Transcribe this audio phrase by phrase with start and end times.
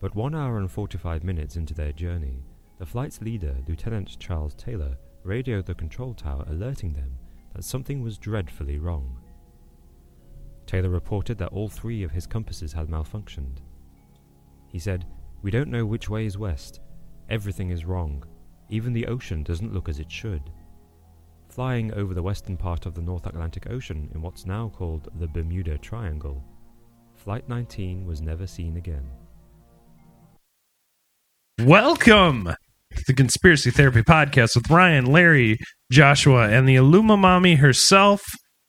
[0.00, 2.42] But one hour and 45 minutes into their journey,
[2.78, 7.18] the flight's leader, Lieutenant Charles Taylor, radioed the control tower alerting them
[7.54, 9.18] that something was dreadfully wrong.
[10.64, 13.58] Taylor reported that all three of his compasses had malfunctioned.
[14.68, 15.04] He said,
[15.42, 16.80] We don't know which way is west.
[17.28, 18.24] Everything is wrong.
[18.70, 20.50] Even the ocean doesn't look as it should.
[21.48, 25.26] Flying over the western part of the North Atlantic Ocean in what's now called the
[25.26, 26.42] Bermuda Triangle,
[27.16, 29.06] Flight 19 was never seen again.
[31.64, 35.58] Welcome to the Conspiracy Therapy Podcast with Ryan, Larry,
[35.92, 38.22] Joshua, and the Illuma Mommy herself,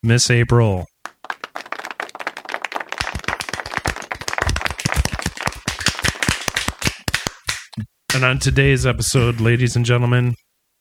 [0.04, 0.86] Miss April.
[8.14, 10.36] And on today's episode, ladies and gentlemen,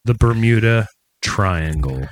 [0.04, 0.88] the Bermuda
[1.22, 2.08] Triangle.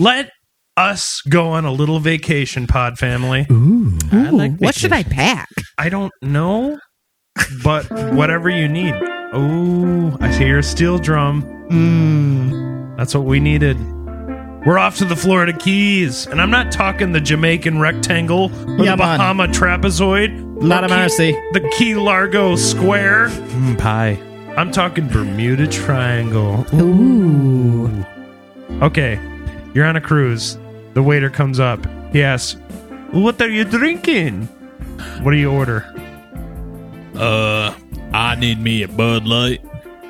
[0.00, 0.30] Let
[0.78, 3.46] us go on a little vacation, pod family.
[3.50, 5.48] Ooh, like what should I pack?
[5.76, 6.78] I don't know,
[7.62, 7.84] but
[8.14, 8.94] whatever you need.
[9.32, 11.42] Oh, I hear a steel drum.
[11.70, 12.96] Mm.
[12.96, 13.78] That's what we needed.
[14.66, 18.92] We're off to the Florida Keys, and I'm not talking the Jamaican rectangle or Yeah,
[18.96, 19.18] the man.
[19.18, 20.62] Bahama trapezoid.
[20.62, 21.32] Lot or of Key- mercy.
[21.52, 23.28] The Key Largo Square.
[23.28, 24.18] Mm, pie.
[24.56, 26.66] I'm talking Bermuda Triangle.
[26.74, 28.04] Ooh.
[28.82, 29.18] Okay,
[29.74, 30.58] you're on a cruise.
[30.94, 31.84] The waiter comes up.
[32.12, 32.58] He asks,
[33.12, 34.42] What are you drinking?
[35.22, 35.84] What do you order?
[37.14, 37.74] Uh,
[38.12, 39.60] I need me a Bud Light.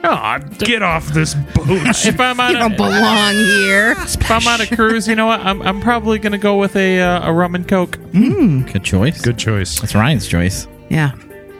[0.02, 1.66] Oh, get off this boat.
[2.06, 3.92] If I'm on You don't a, belong here.
[3.98, 5.40] if I'm on a cruise, you know what?
[5.40, 7.98] I'm, I'm probably gonna go with a uh, a rum and coke.
[8.12, 8.72] Mm.
[8.72, 9.20] Good choice.
[9.20, 9.78] Good choice.
[9.78, 10.66] That's Ryan's choice.
[10.88, 11.12] Yeah.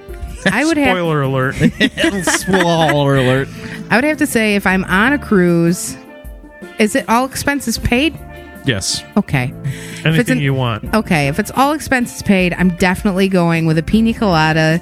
[0.47, 1.55] I would have Spoiler alert.
[2.25, 3.49] Spoiler alert.
[3.91, 5.95] I would have to say if I'm on a cruise,
[6.81, 8.19] is it all expenses paid?
[8.67, 9.03] yes.
[9.17, 9.53] Okay.
[10.05, 10.95] Anything an- you want.
[10.95, 14.79] Okay, if it's all expenses paid, I'm definitely going with a pina colada,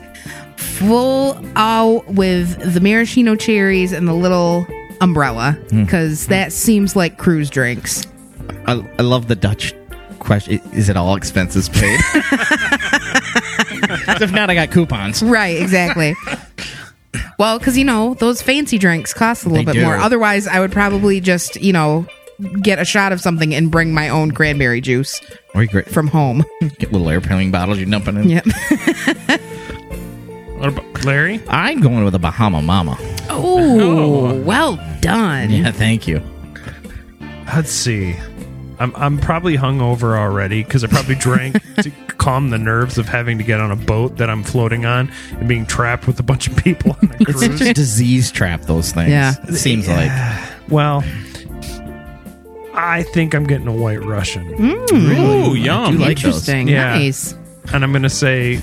[0.57, 4.67] full out with the maraschino cherries and the little
[5.01, 5.85] umbrella, hmm.
[5.85, 8.07] because that seems like cruise drinks.
[8.67, 9.75] I, I love the Dutch
[10.19, 10.61] question.
[10.73, 12.01] Is it all expenses paid?
[14.21, 15.23] if not, I got coupons.
[15.23, 16.15] Right, exactly.
[17.39, 19.97] well, because you know those fancy drinks cost a little They bit more.
[19.97, 22.06] Otherwise, I would probably just you know
[22.62, 25.21] get a shot of something and bring my own cranberry juice
[25.55, 25.89] Or you great.
[25.89, 26.45] from home.
[26.79, 28.29] Get little airplane bottles you're dumping in.
[28.29, 28.47] Yep.
[30.59, 31.41] What about Larry?
[31.49, 32.97] I'm going with a Bahama Mama.
[33.31, 34.43] Oh, oh.
[34.43, 35.50] well done.
[35.50, 36.21] Yeah, thank you.
[37.55, 38.17] Let's see.
[38.81, 43.39] I'm I'm probably hungover already because I probably drank to calm the nerves of having
[43.39, 46.49] to get on a boat that I'm floating on and being trapped with a bunch
[46.49, 49.11] of people on the It's such a disease trap, those things.
[49.11, 49.34] Yeah.
[49.49, 50.11] It seems like.
[50.69, 51.03] well,
[52.75, 54.93] I think I'm getting a White Russian, mm.
[54.93, 55.93] Ooh, yum.
[55.93, 56.27] do like those.
[56.27, 56.69] Interesting.
[56.69, 56.97] Yeah.
[56.99, 57.34] Nice.
[57.72, 58.61] and I'm gonna say,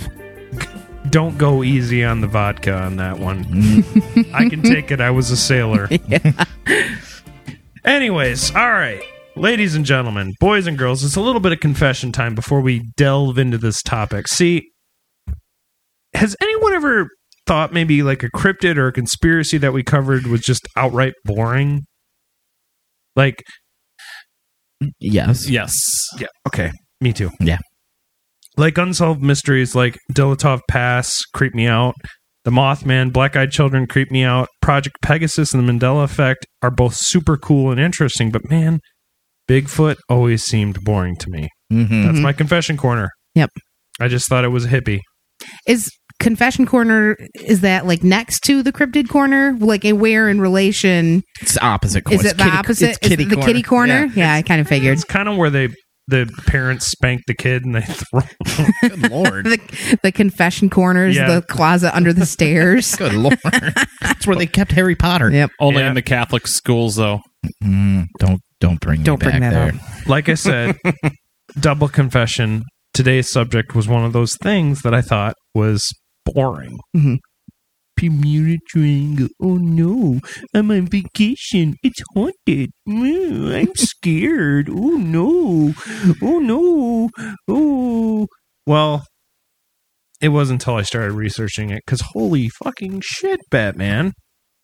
[1.10, 3.44] don't go easy on the vodka on that one.
[3.46, 4.34] Mm.
[4.34, 5.02] I can take it.
[5.02, 5.90] I was a sailor.
[7.86, 9.02] Anyways, all right.
[9.38, 12.90] Ladies and gentlemen, boys and girls, it's a little bit of confession time before we
[12.96, 14.30] delve into this topic.
[14.30, 14.70] See,
[16.14, 17.10] has anyone ever
[17.46, 21.82] thought maybe like a cryptid or a conspiracy that we covered was just outright boring?
[23.16, 23.44] Like,
[25.00, 25.50] Yes.
[25.50, 25.74] Yes.
[26.18, 26.72] yeah, okay,
[27.02, 27.32] me too.
[27.40, 27.60] Yeah.
[28.58, 31.96] Like unsolved mysteries like Dyatlov Pass creep me out.
[32.46, 34.48] The Mothman, Black Eyed Children creep me out.
[34.62, 38.80] Project Pegasus and the Mandela Effect are both super cool and interesting, but man,
[39.50, 41.50] Bigfoot always seemed boring to me.
[41.72, 42.04] Mm-hmm.
[42.04, 43.10] That's my confession corner.
[43.36, 43.50] Yep.
[44.00, 45.00] I just thought it was a hippie.
[45.68, 45.90] Is
[46.20, 49.56] confession corner is that like next to the cryptid corner?
[49.60, 51.22] Like a where in relation?
[51.42, 52.04] It's opposite.
[52.12, 52.90] Is it the kitty- opposite?
[52.92, 54.06] It's kitty is it the kitty corner?
[54.16, 54.94] Yeah, I kind of figured.
[54.94, 55.70] It's kind of where they
[56.08, 58.22] the parents spank the kid and they throw.
[58.60, 58.70] Yeah.
[58.90, 59.46] Good lord.
[59.46, 61.34] the, the confession corner is Yeah.
[61.36, 62.96] the closet under the stairs.
[62.98, 63.40] Good lord.
[64.02, 65.32] That's where they kept Harry Potter.
[65.32, 65.50] yep.
[65.60, 65.90] Only Yeah.
[65.90, 67.22] in the Catholic schools, though.
[67.64, 69.82] Mm, don't don't bring Don't me bring back that there.
[70.02, 70.08] up.
[70.08, 70.78] like I said,
[71.60, 72.64] double confession.
[72.94, 75.84] Today's subject was one of those things that I thought was
[76.26, 76.78] boring.
[76.96, 77.18] Mhm.
[77.98, 79.28] Bermuda Triangle.
[79.42, 80.20] Oh no,
[80.54, 81.76] I'm on vacation.
[81.82, 82.72] It's haunted.
[82.88, 84.70] Mm, I'm scared.
[84.70, 85.74] Oh no.
[86.22, 87.10] Oh no.
[87.48, 88.28] Oh.
[88.68, 89.06] Well,
[90.22, 94.12] it wasn't until I started researching it because holy fucking shit, Batman.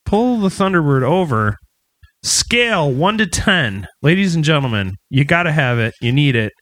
[0.06, 1.56] Pull the Thunderbird over.
[2.24, 5.94] Scale one to ten, ladies and gentlemen, you got to have it.
[6.02, 6.54] You need it.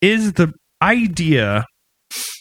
[0.00, 1.64] Is the idea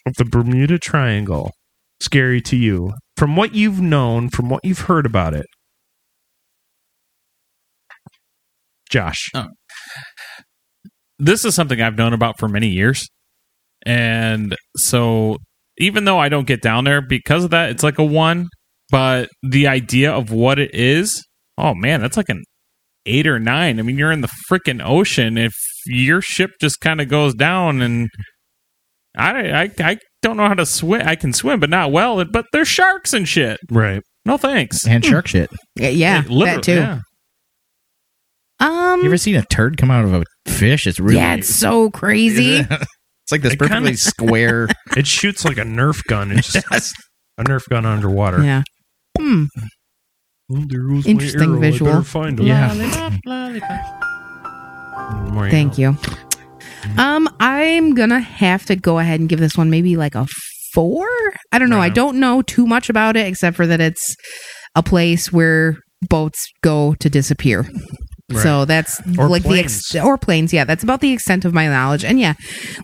[0.06, 1.52] of the Bermuda Triangle
[2.00, 2.92] scary to you?
[3.18, 5.46] From what you've known, from what you've heard about it,
[8.90, 9.30] Josh.
[9.34, 9.48] Oh.
[11.20, 13.08] this is something I've known about for many years.
[13.86, 15.38] And so
[15.78, 18.48] even though I don't get down there because of that, it's like a one.
[18.92, 21.24] But the idea of what it is,
[21.58, 22.44] oh man, that's like an
[23.06, 23.80] eight or nine.
[23.80, 25.38] I mean, you're in the freaking ocean.
[25.38, 25.54] If
[25.86, 28.10] your ship just kind of goes down and
[29.18, 31.02] I, I, I don't know how to swim.
[31.08, 32.24] I can swim, but not well.
[32.26, 33.60] But there's sharks and shit.
[33.70, 34.02] Right.
[34.26, 34.86] No thanks.
[34.88, 35.50] And shark shit.
[35.76, 36.74] Yeah, yeah It that too.
[36.76, 37.00] yeah.
[38.60, 40.88] Um, You ever seen a turd come out of a fish?
[40.88, 42.56] It's really yeah, it's so crazy.
[42.70, 44.68] it's like this It kinda- perfectly square.
[44.98, 46.32] It shoots like a Nerf gun.
[46.32, 46.96] It's just
[47.38, 48.44] a Nerf gun underwater.
[48.44, 48.64] yeah.
[49.18, 49.46] Hmm.
[50.48, 51.60] There goes my Interesting.
[51.60, 51.92] Visual.
[51.92, 52.46] better find him.
[52.46, 52.70] Yeah.
[55.50, 55.98] Thank you.
[56.98, 60.28] Um, I'm gonna have to go ahead and give this one maybe like a
[60.74, 61.08] four.
[61.52, 61.80] I don't know.
[61.82, 64.16] I don't know too much about it except for that it's
[64.76, 65.78] a place where
[66.08, 67.68] boats go to disappear.
[68.34, 70.04] So that's Or like the ex- planes.
[70.06, 70.52] or planes.
[70.52, 72.04] Yeah, that's about the extent of my knowledge.
[72.04, 72.34] And yeah,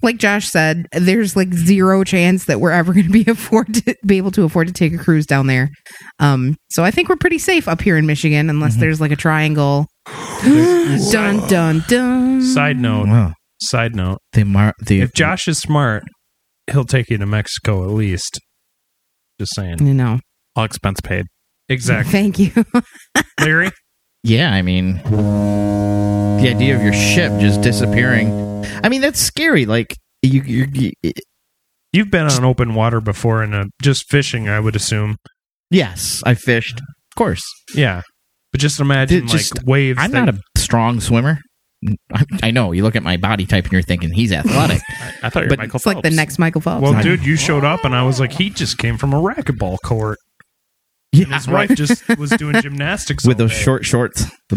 [0.04, 3.96] like Josh said, there's like zero chance that we're ever going to be afford to
[4.06, 5.70] be able to afford to take a cruise down there.
[6.20, 9.16] Um, so I think we're pretty safe up here in Michigan, unless there's like a
[9.16, 9.88] triangle.
[10.44, 12.42] dun dun dun.
[12.44, 13.08] Side note.
[13.08, 13.34] Wow.
[13.62, 14.20] Side note.
[14.34, 16.04] The mar- the If Josh is smart,
[16.72, 18.40] he'll take you to Mexico at least.
[19.40, 19.86] Just saying.
[19.86, 20.20] You know.
[20.56, 21.26] All expense paid.
[21.70, 22.12] Exactly.
[22.12, 22.52] Thank you.
[23.40, 23.72] Larry?
[24.24, 28.66] Yeah, I mean, the idea of your ship just disappearing.
[28.84, 29.66] I mean, that's scary.
[29.66, 31.12] Like you, you, you
[31.94, 35.18] You've been on open water before and uh, just fishing, I would assume.
[35.70, 37.44] yes, I fished, of course.
[37.76, 38.02] Yeah.
[38.52, 40.00] But just imagine just- like waves.
[40.02, 41.40] I'm that- not a strong swimmer.
[42.14, 42.74] I, I know.
[42.74, 44.82] You look at my body type and you're thinking he's athletic.
[45.24, 46.84] I thought you were But Michael It's like the next Michael Phelps.
[46.84, 49.78] Well, dude, you showed up and I was like, he just came from a racquetball
[49.84, 50.20] court.
[51.12, 53.64] Yeah, His wife just was doing gymnastics with all those day.
[53.64, 54.56] short shorts, the,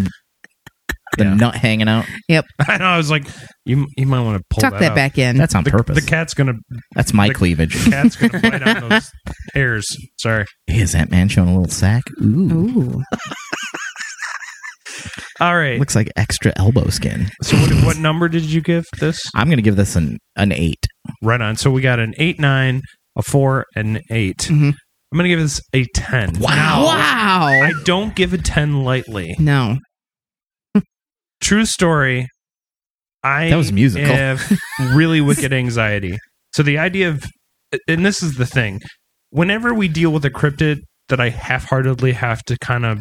[1.19, 1.35] the Yeah.
[1.35, 2.07] nut hanging out.
[2.29, 2.45] Yep.
[2.69, 2.85] I know.
[2.87, 3.27] I was like,
[3.65, 4.95] you you might want to pull Tuck that, that out.
[4.97, 5.37] back in.
[5.37, 6.03] That's on The, purpose.
[6.03, 6.55] the cat's gonna
[6.95, 7.85] That's my the- cleavage.
[7.85, 9.11] The cat's gonna bite on those
[9.55, 9.87] hairs.
[10.19, 10.45] Sorry.
[10.67, 12.03] Hey, is that man showing a little sack?
[12.21, 13.03] Ooh, Ooh.
[15.41, 15.79] All right.
[15.81, 17.29] looks like extra elbow skin.
[17.43, 19.21] So what, what number did you give this?
[19.35, 20.87] I'm gonna give this an an eight.
[21.23, 21.57] Right on.
[21.57, 22.83] So we got an eight, nine,
[23.17, 24.75] a four, and an 8 Mhm.
[25.15, 26.41] I'm gonna give this a ten.
[26.41, 26.87] Wow.
[26.87, 27.47] Wow.
[27.47, 29.37] I don't give a ten lightly.
[29.39, 29.79] no.
[31.41, 32.27] True story.
[33.23, 34.09] I That was musical.
[34.13, 34.43] have
[34.93, 36.19] really wicked anxiety.
[36.53, 37.25] So the idea of,
[37.87, 38.81] and this is the thing,
[39.31, 40.79] whenever we deal with a cryptid
[41.11, 42.99] that I half-heartedly have to kind of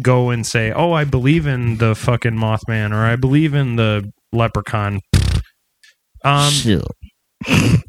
[0.00, 4.08] go and say, "Oh, I believe in the fucking Mothman," or "I believe in the
[4.32, 5.00] Leprechaun."
[6.24, 6.82] Um, Shit.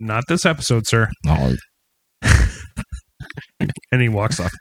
[0.00, 1.08] not this episode, sir.
[1.26, 1.54] Oh,
[3.92, 4.52] and he walks off.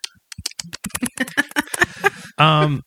[2.37, 2.81] um,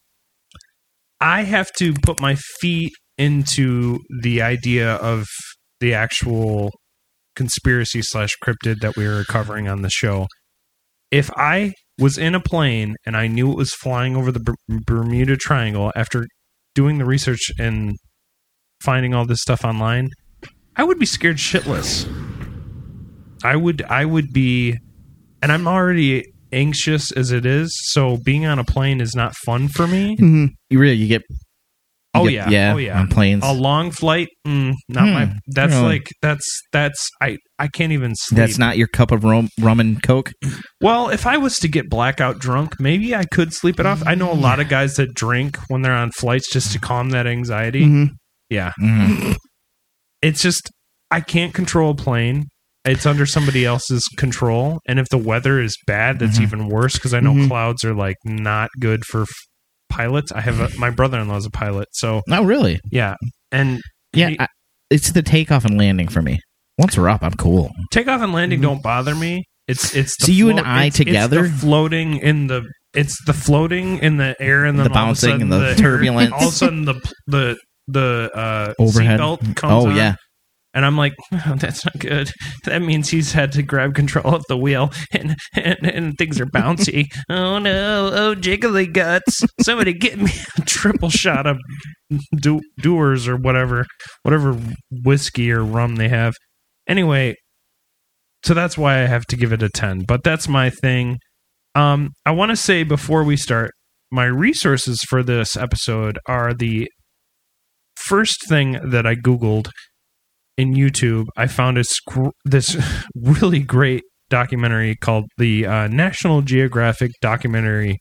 [1.21, 5.27] I have to put my feet into the idea of
[5.81, 6.73] the actual
[7.37, 10.27] conspiracy slash cryptid that we were covering on the show.
[11.11, 15.37] If I was in a plane and I knew it was flying over the Bermuda
[15.37, 16.27] Triangle after
[16.75, 17.97] doing the research and
[18.83, 20.09] finding all this stuff online,
[20.77, 22.09] I would be scared shitless.
[23.45, 24.77] I would I would be
[25.43, 29.69] and I'm already anxious as it is, so being on a plane is not fun
[29.69, 30.17] for me.
[30.21, 30.51] Mhm.
[30.69, 31.23] you really you get.
[31.31, 31.37] you
[32.13, 32.99] Oh get- yeah, yeah, oh yeah.
[33.01, 35.15] On planes, A long flight, mm, not Hmm.
[35.15, 35.33] my.
[35.47, 35.85] That's Really?
[35.87, 38.37] like that's that's I I can't even sleep.
[38.37, 40.33] that's not your cup of rum, rum and coke.
[40.81, 41.09] well.
[41.09, 44.03] If I was to get blackout drunk, maybe I could sleep it off.
[44.07, 47.11] I know a lot of guys that drink when they're on flights just to calm
[47.11, 47.85] that anxiety.
[47.87, 48.11] Mhm.
[48.51, 49.37] Yeah, Mhm.
[50.21, 50.69] it's just
[51.13, 52.47] I can't control a plane.
[52.85, 56.43] It's under somebody else's control, and if the weather is bad, that's Mhm.
[56.43, 57.49] even worse because I know Mhm.
[57.49, 59.29] clouds are like not good for f-
[59.91, 60.33] pilots.
[60.33, 62.81] I have a, my brother-in-law is a pilot, so Oh, really?
[62.91, 63.15] yeah.
[63.53, 63.81] And
[64.13, 64.47] Yeah, He- I,
[64.91, 66.41] it's the takeoff and landing for me.
[66.79, 67.71] Once we're up, I'm cool.
[67.93, 68.63] takeoff and landing Mhm.
[68.63, 69.45] don't bother me.
[69.69, 71.45] It's it's the So you and I it's- together?
[71.45, 74.97] it's the floating in the it's the floating in the air and then The all
[74.97, 76.33] of a bouncing and the air- turbulence.
[76.33, 76.95] all of a sudden the
[77.29, 77.57] the
[77.87, 79.21] the uh, Overhead.
[79.21, 80.15] seatbelt comes Oh on, yeah,
[80.75, 82.31] and I'm like, oh, that's not good.
[82.65, 86.47] That means he's had to grab control of the wheel, and and, and things are
[86.47, 87.07] bouncy.
[87.29, 88.11] oh no!
[88.13, 89.41] Oh jiggly guts!
[89.63, 91.57] Somebody get me a triple shot of
[92.37, 93.87] do- Dewar's or whatever,
[94.23, 94.59] whatever
[94.91, 96.35] whiskey or rum they have.
[96.87, 97.35] Anyway,
[98.45, 100.01] so that's why I have to give it a ten.
[100.01, 101.19] But that's my thing.
[101.75, 103.71] Um, I want to say before we start,
[104.13, 106.89] my resources for this episode are the
[107.97, 109.71] first thing that I googled
[110.61, 111.27] in YouTube.
[111.37, 112.77] I found a sc- this
[113.15, 117.99] really great documentary called the uh, National Geographic documentary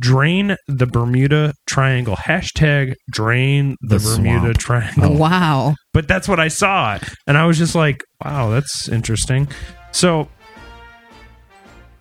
[0.00, 4.58] "Drain the Bermuda Triangle." Hashtag Drain the, The Bermuda swamp.
[4.58, 5.74] Triangle Wow.
[5.92, 9.48] but that's what I saw, and I was just like, "Wow, that's interesting."
[9.92, 10.28] So,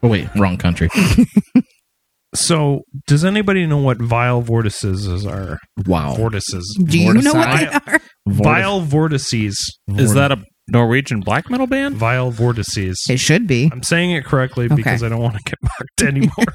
[0.02, 0.88] Oh wait, wrong country.
[2.34, 5.58] so does anybody know what vile vortices are?
[5.86, 6.16] Wow.
[6.16, 8.44] Vortices, Do you know what they Vortici- are?
[8.44, 9.58] vile vortices,
[9.90, 11.96] Is that a Norwegian black metal band?
[11.96, 13.02] vile vortices.
[13.10, 13.70] It should be.
[13.72, 14.76] I'm saying it correctly Okay.
[14.76, 16.46] because I don't want to get marked anymore.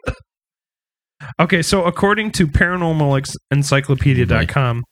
[1.40, 4.84] Okay, so according to paranormalencyclopedia.com,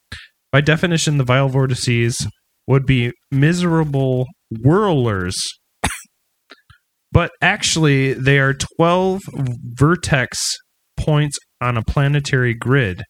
[0.53, 2.27] by definition, the vile vortices
[2.67, 5.37] would be miserable whirlers.
[7.13, 9.21] but actually, they are 12
[9.79, 10.37] vertex
[10.97, 13.03] points on a planetary grid.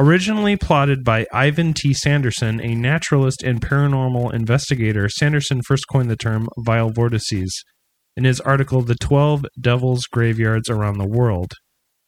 [0.00, 1.92] Originally plotted by Ivan T.
[1.92, 7.62] Sanderson, a naturalist and paranormal investigator, Sanderson first coined the term vile vortices
[8.16, 11.52] in his article, The 12 Devil's Graveyards Around the World.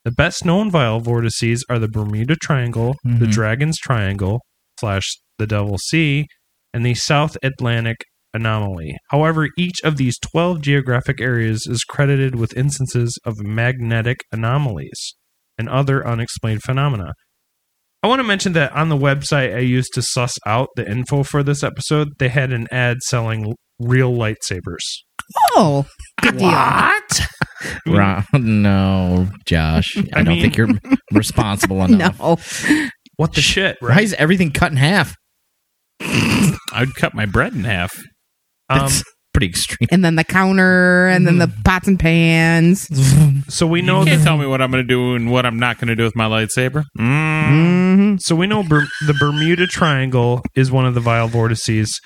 [0.07, 3.33] The best known vile vortices are the Bermuda Triangle, the Mhm.
[3.33, 4.41] Dragon's Triangle,
[4.81, 5.05] slash
[5.37, 6.25] the Devil Sea,
[6.73, 7.99] and the South Atlantic
[8.33, 8.97] Anomaly.
[9.11, 15.15] However, each of these 12 geographic areas is credited with instances of magnetic anomalies
[15.59, 17.13] and other unexplained phenomena.
[18.03, 21.23] I want to mention that on the website I used to suss out the info
[21.23, 24.83] for this episode, they had an ad selling real lightsabers.
[25.55, 25.87] oh,
[26.21, 26.49] good deal.
[27.87, 29.97] Ron, no, Josh.
[29.97, 30.69] I, I don't mean- think you're
[31.13, 32.19] responsible enough.
[32.21, 32.37] No.
[33.17, 35.15] What the shit, Why is everything cut in half?
[36.01, 37.93] I'd cut my bread in half.
[38.69, 39.89] Um, That's pretty extreme.
[39.91, 42.89] And then the counter, and then the pots and pans.
[43.55, 45.59] so we know You can't tell me what I'm going to do and what I'm
[45.59, 46.85] not going to do with my lightsaber.
[46.99, 47.97] Mm.
[48.13, 51.99] hmm So we know Ber- the Bermuda Triangle is one of the vile vortices.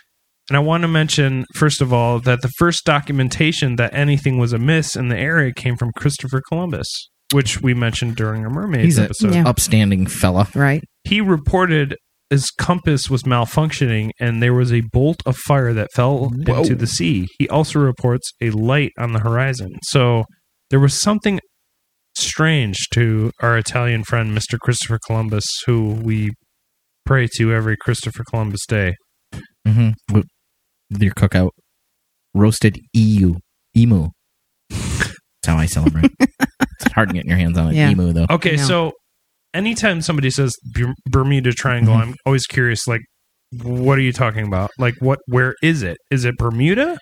[0.49, 4.53] And I want to mention, first of all, that the first documentation that anything was
[4.53, 6.87] amiss in the area came from Christopher Columbus,
[7.33, 9.35] which we mentioned during our mermaids He's an episode.
[9.35, 9.49] Yeah.
[9.49, 10.47] upstanding fella.
[10.55, 10.85] Right.
[11.03, 11.97] He reported
[12.31, 16.63] his compass was malfunctioning and there was a bolt of fire that fell Whoa.
[16.63, 17.29] into the sea.
[17.39, 19.77] He also reports a light on the horizon.
[19.85, 20.25] So
[20.71, 21.39] there was something
[22.17, 24.59] strange to our Italian friend, Mr.
[24.59, 26.31] Christopher Columbus, who we
[27.05, 28.95] pray to every Christopher Columbus Day.
[29.67, 29.91] Mm-hmm.
[30.15, 30.27] With
[31.03, 31.51] your cookout,
[32.35, 33.35] roasted EU
[33.77, 34.09] emu.
[34.71, 35.13] That's
[35.47, 36.11] how I celebrate.
[36.21, 37.91] it's hard to get your hands on an Yeah.
[37.91, 38.27] emu though.
[38.31, 38.93] Okay, so
[39.57, 40.55] anytime somebody says
[41.07, 42.01] Bermuda Triangle, Mhm.
[42.03, 42.87] I'm always curious.
[42.87, 43.01] Like,
[43.63, 44.71] what are you talking about?
[44.79, 45.19] Like, what?
[45.27, 45.99] Where is it?
[46.11, 46.99] Is it Bermuda?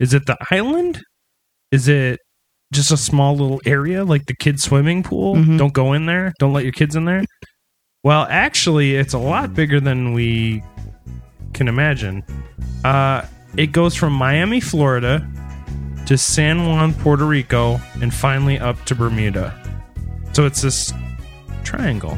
[0.00, 1.00] Is it the island?
[1.70, 2.18] Is it
[2.72, 5.36] just a small little area like the kids' swimming pool?
[5.36, 5.58] Mhm.
[5.58, 6.32] Don't go in there.
[6.38, 7.22] Don't let your kids in there.
[8.02, 10.62] Well, actually, it's a lot bigger than we
[11.54, 12.22] can imagine.
[12.84, 13.22] Uh,
[13.56, 15.26] it goes from Miami, Florida,
[16.06, 19.54] to San Juan, Puerto Rico, and finally up to Bermuda.
[20.32, 20.92] So it's this
[21.64, 22.16] triangle.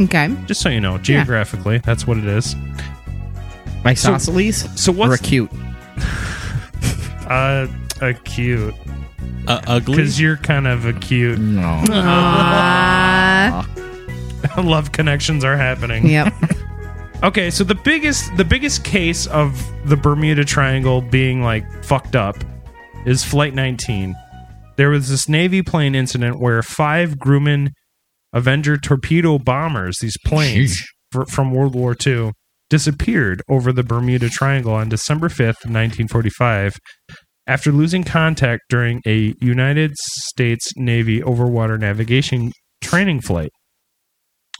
[0.00, 0.34] Okay.
[0.46, 2.56] Just so you know, geographically, that's what it is.
[3.84, 5.50] Isosceles So or what's acute?
[7.28, 7.66] uh
[8.00, 8.74] acute?
[9.46, 9.96] Uh, ugly.
[9.96, 11.38] Because you're kind of acute.
[11.38, 11.82] No.
[11.92, 13.68] Ah.
[14.58, 16.06] Love connections are happening.
[16.08, 16.32] yep.
[17.22, 19.56] Okay, so the biggest the biggest case of
[19.88, 22.36] the Bermuda Triangle being like fucked up
[23.06, 24.16] is Flight 19.
[24.74, 27.74] There was this Navy plane incident where five Grumman
[28.32, 32.32] Avenger torpedo bombers, these planes fr- from World War II,
[32.70, 36.74] disappeared over the Bermuda Triangle on December 5th, 1945,
[37.46, 43.50] after losing contact during a United States Navy overwater navigation training flight.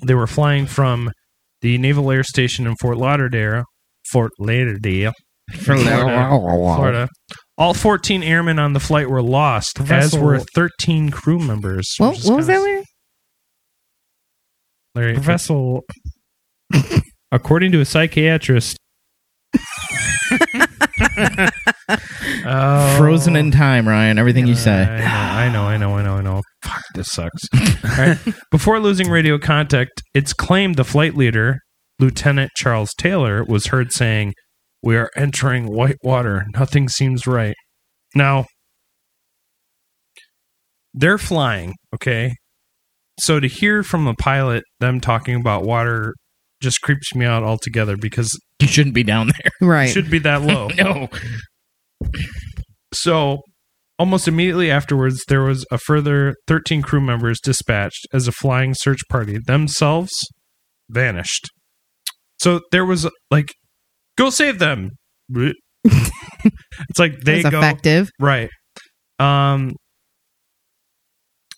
[0.04, 1.10] They were flying from
[1.62, 3.64] the Naval Air Station in Fort Lauderdale,
[4.10, 5.12] Fort Lauderdale,
[6.76, 7.08] Florida.
[7.56, 11.86] All 14 airmen on the flight were lost, as were 13 crew members.
[11.98, 12.84] What, what was that, kinda-
[14.94, 15.12] Larry?
[15.12, 15.14] Larry?
[15.14, 15.80] Professor.
[17.32, 18.76] According to a psychiatrist.
[22.44, 22.96] Oh.
[22.98, 24.18] Frozen in time, Ryan.
[24.18, 24.82] Everything you say.
[24.82, 26.42] I know, I know, I know, I know.
[26.62, 27.42] Fuck, this sucks.
[27.54, 28.18] All right.
[28.50, 31.58] Before losing radio contact, it's claimed the flight leader,
[31.98, 34.34] Lieutenant Charles Taylor, was heard saying,
[34.82, 36.46] We are entering white water.
[36.54, 37.54] Nothing seems right.
[38.14, 38.46] Now,
[40.94, 42.34] they're flying, okay?
[43.20, 46.14] So to hear from the pilot them talking about water
[46.62, 49.52] just creeps me out altogether because You shouldn't be down there.
[49.60, 49.90] it Right.
[49.90, 50.68] should be that low.
[50.68, 51.08] No.
[52.92, 53.38] So
[53.98, 58.98] Almost immediately afterwards, there was a further 13 crew members dispatched as a flying search
[59.08, 59.38] party.
[59.46, 60.10] Themselves
[60.90, 61.46] vanished.
[62.40, 63.52] So there was like,
[64.16, 64.90] go save them.
[65.84, 68.08] it's like they go effective.
[68.18, 68.48] right.
[69.20, 69.72] Um,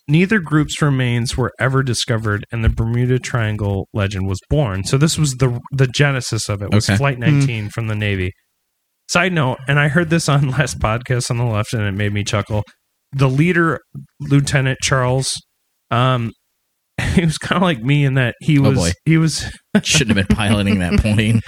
[0.07, 4.83] neither group's remains were ever discovered, and the Bermuda Triangle legend was born.
[4.83, 6.71] So this was the the genesis of it.
[6.73, 6.97] Was Okay.
[6.97, 8.31] Flight 19 from the Navy.
[9.09, 12.13] Side note, and I heard this on last podcast on the left, and it made
[12.13, 12.63] me chuckle.
[13.11, 13.79] The leader,
[14.19, 15.31] Lieutenant Charles,
[15.91, 16.31] um,
[17.13, 18.91] he was kind of like me in that he Oh, was boy.
[19.05, 19.45] he was
[19.83, 21.41] Shouldn't have been piloting that plane.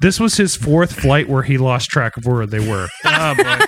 [0.00, 2.88] this was his fourth flight where he lost track of where they were.
[3.04, 3.58] Oh boy.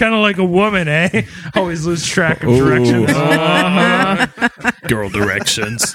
[0.00, 1.22] Kind of like a woman, eh?
[1.54, 3.10] Always lose track of directions.
[3.10, 4.70] Uh-huh.
[4.88, 5.94] Girl directions.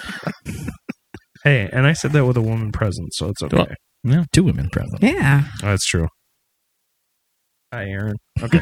[1.44, 3.66] Hey, and I said that with a woman present, so it's okay.
[4.04, 5.02] Well, Two women present.
[5.02, 5.46] Yeah.
[5.62, 6.08] That's true.
[7.74, 8.16] Hi, Aaron.
[8.42, 8.62] Okay.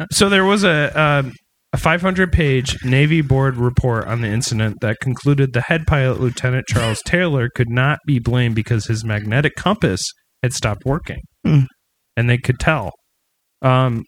[0.12, 1.32] so there was a um,
[1.72, 6.66] a 500 page Navy board report on the incident that concluded the head pilot, Lieutenant
[6.68, 10.00] Charles Taylor, could not be blamed because his magnetic compass
[10.42, 11.64] had stopped working, Hmm.
[12.16, 12.92] and they could tell.
[13.62, 14.04] Um,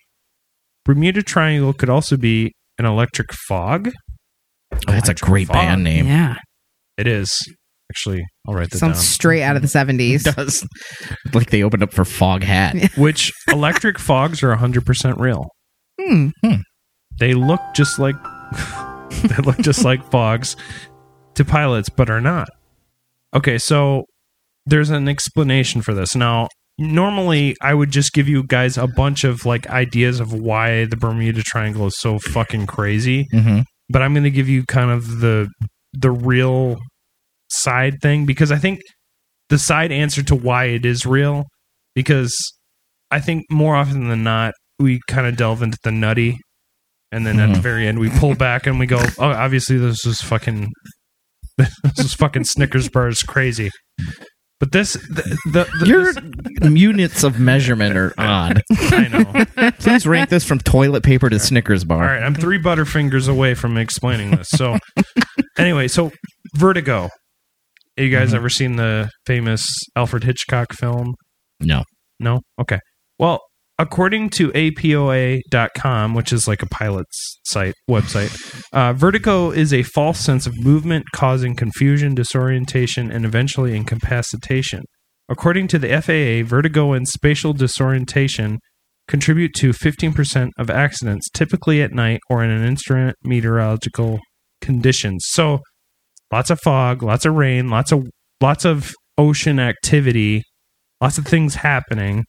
[0.85, 3.91] Bermuda Triangle could also be an electric fog.
[4.73, 5.55] Oh, that's a great Fog.
[5.57, 6.07] band name.
[6.07, 6.37] Yeah.
[6.97, 7.31] It is
[7.91, 8.23] actually.
[8.47, 9.03] I'll write that Sounds down.
[9.05, 10.27] straight out of the 70s.
[10.27, 10.65] It does.
[11.35, 12.77] like they opened up for Fog Hat.
[12.97, 15.49] Which electric fogs are 100% real.
[16.01, 16.29] Hmm.
[17.19, 18.17] they look just like
[19.23, 20.57] they look just like fogs
[21.35, 22.49] to pilots but are not
[23.37, 24.05] okay so
[24.65, 26.49] there's an explanation for this now
[26.81, 30.97] normally i would just give you guys a bunch of like ideas of why the
[30.97, 33.61] bermuda triangle is so fucking crazy Mm-hmm.
[33.91, 35.49] but i'm going to give you kind of the
[35.93, 36.79] the real
[37.51, 38.81] side thing because i think
[39.51, 41.45] the side answer to why it is real
[41.95, 42.35] because
[43.11, 46.39] i think more often than not we kind of delve into the nutty
[47.13, 47.63] and then at the Mhm.
[47.63, 50.71] very end we pull back and we go oh obviously this is fucking
[51.59, 53.71] this is fucking snickers bars crazy
[54.61, 58.63] but this the, the, the Your this- units of measurement are odd.
[58.71, 62.03] i know Please rank this from toilet paper to Snickers bar.
[62.03, 64.49] All right, I'm three butterfingers away from explaining this.
[64.51, 64.77] So,
[65.59, 66.13] anyway, so
[66.57, 67.09] Vertigo.
[67.97, 68.35] You guys Mhm.
[68.37, 71.15] ever seen the famous Alfred Hitchcock film?
[71.61, 71.85] No.
[72.19, 72.41] No?
[72.61, 72.79] Okay.
[73.19, 73.41] Well,
[73.81, 80.21] according to APOA.com, which is like a pilot's site website, uh, vertigo is a false
[80.21, 84.83] sense of movement causing confusion, disorientation, and eventually incapacitation.
[85.31, 88.59] According to the FAA, vertigo and spatial disorientation
[89.09, 94.21] contribute to 15% of accidents, typically at night or in an instrument meteorological
[94.61, 95.25] conditions.
[95.31, 95.61] So,
[96.31, 98.07] lots of fog, lots of rain, lots of
[98.43, 100.43] lots of ocean activity,
[101.01, 102.25] lots of things happening.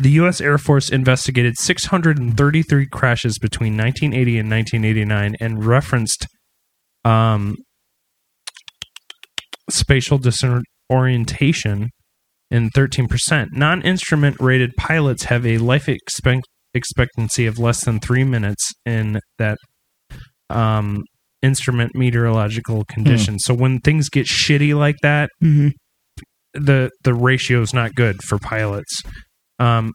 [0.00, 0.40] The U.S.
[0.40, 6.26] Air Force investigated 633 crashes between 1980 and 1989 and referenced
[7.04, 7.56] um,
[9.68, 11.90] spatial disorientation
[12.50, 13.48] in 13%.
[13.52, 19.20] Non instrument rated pilots have a life expect- expectancy of less than three minutes in
[19.38, 19.58] that
[20.48, 21.02] um,
[21.42, 23.38] instrument meteorological condition.
[23.38, 25.68] So when things get shitty like that, hmm
[26.52, 29.02] the the ratio is not good for pilots.
[29.60, 29.92] Um,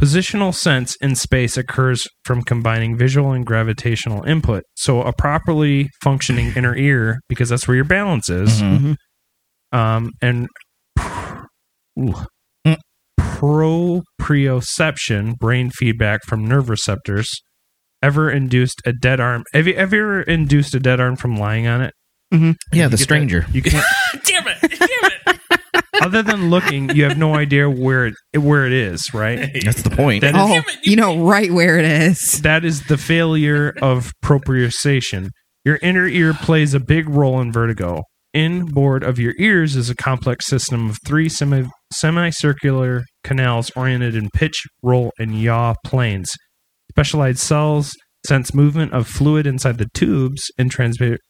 [0.00, 4.64] positional sense in space occurs from combining visual and gravitational input.
[4.74, 8.96] So a properly functioning inner ear, because that's where your balance is, Mhm.
[9.72, 10.48] um, and
[11.98, 12.14] ooh,
[13.18, 17.28] proprioception, brain feedback from nerve receptors,
[18.02, 19.44] ever induced a dead arm.
[19.52, 21.92] Have you ever induced a dead arm from lying on it?
[22.32, 23.46] Yeah, You the get that- stranger.
[23.52, 23.84] You can't.
[24.24, 24.58] Damn it!
[24.62, 25.35] Damn it!
[26.02, 29.02] Other than looking, you have no idea where it where it is.
[29.12, 29.50] Right.
[29.64, 30.22] That's the point.
[30.22, 32.40] That oh, is Oh, you know right where it is.
[32.42, 35.28] that is the failure of proprioception.
[35.64, 38.02] Your inner ear plays a big role in vertigo.
[38.32, 44.28] Inboard of your ears is a complex system of three semi semicircular canals oriented in
[44.30, 46.30] pitch, roll, and yaw planes.
[46.90, 47.92] Specialized cells
[48.26, 51.20] sense movement of fluid inside the tubes and transmit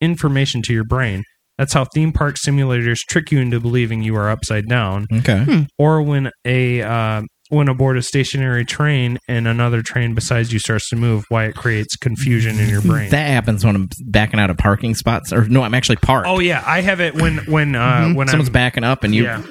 [0.00, 1.22] information to your brain.
[1.58, 5.66] That's how theme park simulators trick you into believing you are upside down okay.
[5.78, 10.88] or when a uh, when aboard a stationary train and another train besides you starts
[10.88, 13.10] to move, why it creates confusion in your brain.
[13.10, 15.32] That happens when I'm backing out of parking spots.
[15.34, 16.26] Or no, I'm actually parked.
[16.26, 18.14] oh yeah, I have it when when uh, Mhm.
[18.16, 19.24] when Someone's I'm, backing up and you.
[19.24, 19.42] Yeah.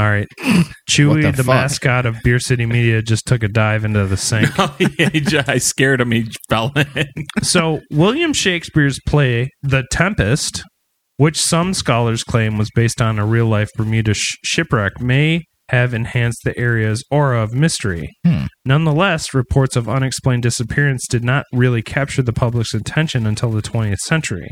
[0.00, 0.26] All right,
[0.90, 4.48] Chewy, the, the mascot of Beer City Media, just took a dive into the sink.
[4.58, 6.10] Oh, yeah, I scared him.
[6.10, 7.06] He fell in.
[7.42, 10.64] so William Shakespeare's play The Tempest,
[11.18, 15.92] which some scholars claim was based on a real life Bermuda sh- shipwreck, may have
[15.92, 18.08] enhanced the area's aura of mystery.
[18.26, 18.46] Hmm.
[18.64, 23.98] Nonetheless, reports of unexplained disappearance did not really capture the public's attention until the 20th
[23.98, 24.48] century.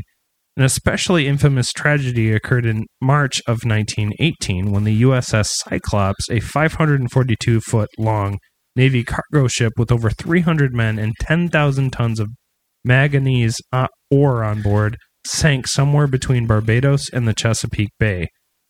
[0.59, 7.61] An especially infamous tragedy occurred in March of 1918 when the USS Cyclops, a 542
[7.61, 8.39] foot long
[8.75, 12.27] Navy cargo ship with over 300 men and 10,000 tons of
[12.83, 18.27] manganese uh, ore on board, sank somewhere between Barbados and the Chesapeake Bay.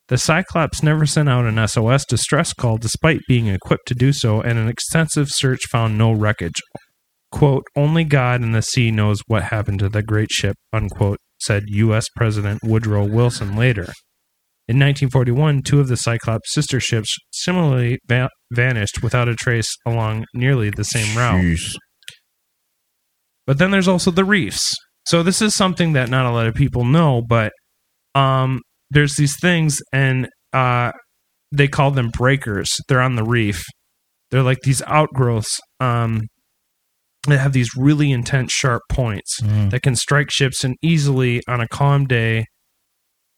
[0.09, 4.41] The Cyclops never sent out an SOS distress call despite being equipped to do so,
[4.41, 6.61] and an extensive search found no wreckage.
[7.31, 11.63] Quote, only God and the sea knows what happened to the great ship, unquote, said
[11.67, 12.07] U.S.
[12.15, 13.93] President Woodrow Wilson later.
[14.67, 20.25] In 1941, two of the Cyclops sister ships similarly va- vanished without a trace along
[20.35, 21.41] nearly the same route.
[21.41, 21.75] Jeez.
[23.47, 24.71] But then there's also the reefs.
[25.07, 27.51] So this is something that not a lot of people know, but
[28.13, 30.91] um, there's these things, and uh,
[31.51, 32.69] they call them breakers.
[32.87, 33.63] They're on the reef.
[34.29, 36.27] They're like these outgrowths um,
[37.27, 39.71] that have these really intense, sharp points Mm.
[39.71, 42.45] that can strike ships, and easily on a calm day,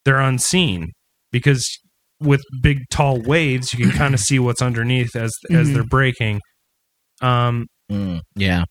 [0.05, 0.91] they're unseen
[1.31, 1.67] because
[2.19, 5.73] with big, tall waves, you can kind of see what's underneath as as Mhm.
[5.73, 6.41] they're breaking.
[7.21, 8.21] Um, Mm.
[8.35, 8.63] Yeah.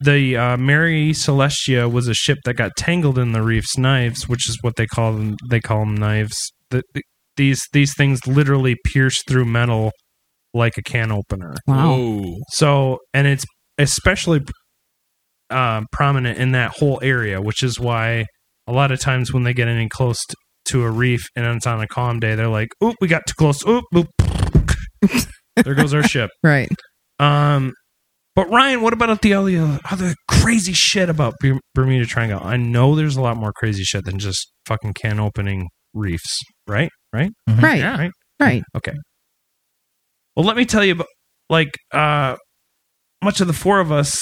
[0.00, 4.48] the uh, Mary Celestia was a ship that got tangled in the reef's knives, which
[4.48, 5.36] is what they call them.
[5.50, 6.36] They call them knives.
[6.70, 7.02] The, the-
[7.36, 9.90] these these things literally pierce through metal
[10.54, 11.54] like a can opener.
[11.66, 11.96] Wow.
[11.96, 12.36] Whoa.
[12.50, 13.44] So, and it's
[13.78, 14.40] especially
[15.50, 18.26] uh, prominent in that whole area, which is why
[18.66, 20.34] a lot of times when they get any close t-
[20.66, 23.34] to a reef and it's on a calm day, they're like, "Oop, we got too
[23.38, 23.66] close.
[23.66, 24.08] Oop, oop."
[25.56, 26.30] there goes our ship.
[26.42, 26.68] Right.
[27.18, 27.72] Um,
[28.36, 31.34] but Ryan, what about the other other crazy shit about
[31.74, 32.40] Bermuda Triangle?
[32.42, 36.90] I know there's a lot more crazy shit than just fucking can opening reefs, right?
[37.12, 37.30] Right?
[37.48, 37.78] Right.
[37.78, 37.96] Yeah.
[37.96, 38.10] Right.
[38.38, 38.62] Right.
[38.76, 38.94] Okay.
[40.36, 41.08] Well, let me tell you about
[41.50, 42.36] like uh,
[43.22, 44.16] much of the four of us.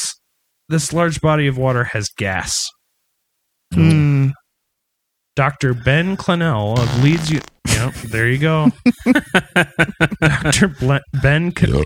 [0.68, 2.56] This large body of water has gas.
[3.72, 4.32] Mm.
[5.37, 5.74] Dr.
[5.74, 7.30] Ben Clennell of Leeds.
[7.30, 8.68] U- yep, there you go.
[10.20, 10.68] Dr.
[10.68, 11.52] Ble- Ben.
[11.56, 11.85] Cl-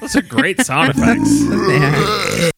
[0.00, 1.42] Those are great sound effects.
[1.68, 2.50] Yeah.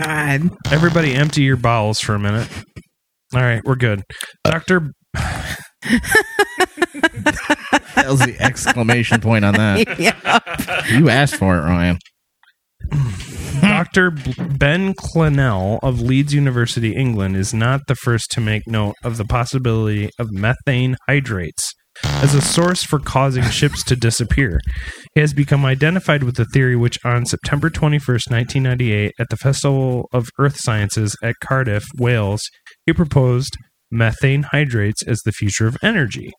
[0.00, 0.50] God.
[0.70, 2.48] Everybody, empty your bowels for a minute.
[3.34, 4.02] All right, we're good.
[4.44, 4.92] Dr.
[7.94, 9.98] That was the exclamation point on that.
[9.98, 10.38] yeah.
[10.90, 11.98] You asked for it, Ryan.
[13.60, 14.10] Dr.
[14.10, 19.24] Ben Clennell of Leeds University, England, is not the first to make note of the
[19.24, 21.72] possibility of methane hydrates
[22.04, 24.60] as a source for causing ships to disappear.
[25.14, 30.08] He has become identified with the theory which, on September 21st, 1998, at the Festival
[30.12, 32.42] of Earth Sciences at Cardiff, Wales,
[32.86, 33.56] he proposed
[33.90, 36.32] methane hydrates as the future of energy.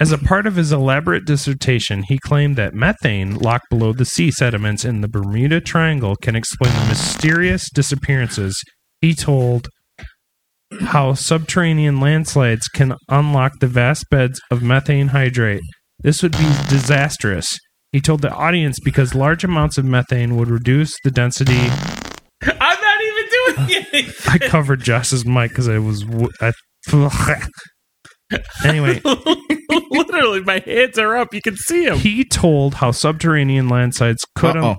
[0.00, 4.30] As a part of his elaborate dissertation, he claimed that methane locked below the sea
[4.30, 8.58] sediments in the Bermuda Triangle can explain the mysterious disappearances.
[9.02, 9.68] He told
[10.80, 15.60] how subterranean landslides can unlock the vast beds of methane hydrate.
[15.98, 17.58] This would be disastrous.
[17.92, 21.58] He told the audience because large amounts of methane would reduce the density.
[22.42, 24.32] I'm not even doing anything.
[24.32, 26.06] I covered Josh's mic because I was.
[26.40, 26.52] I,
[28.64, 29.00] anyway,
[29.90, 31.34] Literally, my hands are up.
[31.34, 31.98] You can see them.
[31.98, 34.56] he told how subterranean landslides could.
[34.56, 34.76] Uh-oh.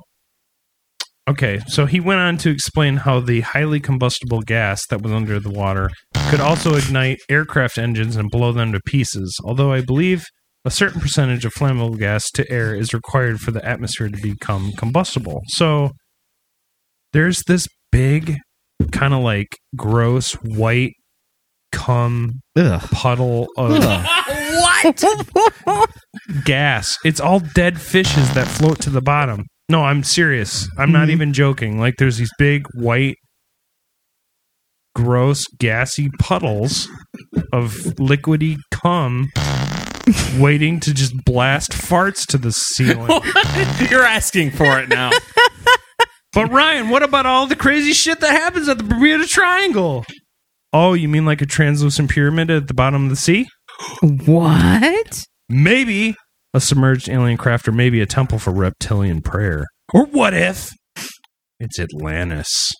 [1.29, 5.39] Okay, so he went on to explain how the highly combustible gas that was under
[5.39, 5.89] the water
[6.29, 9.37] could also ignite aircraft engines and blow them to pieces.
[9.45, 10.25] Although I believe
[10.65, 14.71] a certain percentage of flammable gas to air is required for the atmosphere to become
[14.77, 15.41] combustible.
[15.49, 15.91] So
[17.13, 18.37] there's this big,
[18.91, 20.93] kind of like gross white
[21.71, 22.81] cum Ugh.
[22.91, 25.89] puddle of what?
[26.45, 26.95] gas.
[27.05, 29.45] It's all dead fishes that float to the bottom.
[29.69, 30.67] No, I'm serious.
[30.77, 31.11] I'm not Mhm.
[31.11, 31.79] even joking.
[31.79, 33.15] Like there's these big white
[34.95, 36.89] gross gassy puddles
[37.53, 39.29] of liquidy cum
[40.37, 43.09] waiting to just blast farts to the ceiling.
[43.89, 45.11] You're asking for it now.
[46.33, 50.05] but Ryan, what about all the crazy shit that happens at the Bermuda Triangle?
[50.73, 53.47] Oh, you mean like a translucent pyramid at the bottom of the sea?
[54.01, 55.23] what?
[55.49, 56.15] Maybe
[56.53, 59.65] a submerged alien craft, or maybe a temple for reptilian prayer.
[59.93, 60.69] Or what if
[61.59, 62.71] it's Atlantis?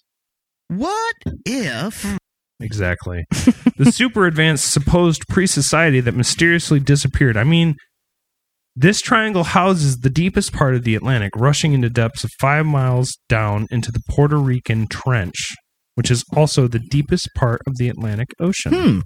[0.68, 2.18] What if?
[2.62, 3.26] Exactly.
[3.78, 7.36] the super advanced supposed pre society that mysteriously disappeared.
[7.36, 7.76] I mean,
[8.76, 13.18] this triangle houses the deepest part of the Atlantic, rushing into depths of five miles
[13.28, 15.54] down into the Puerto Rican Trench,
[15.96, 18.74] which is also the deepest part of the Atlantic Ocean.
[18.74, 19.00] Hmm.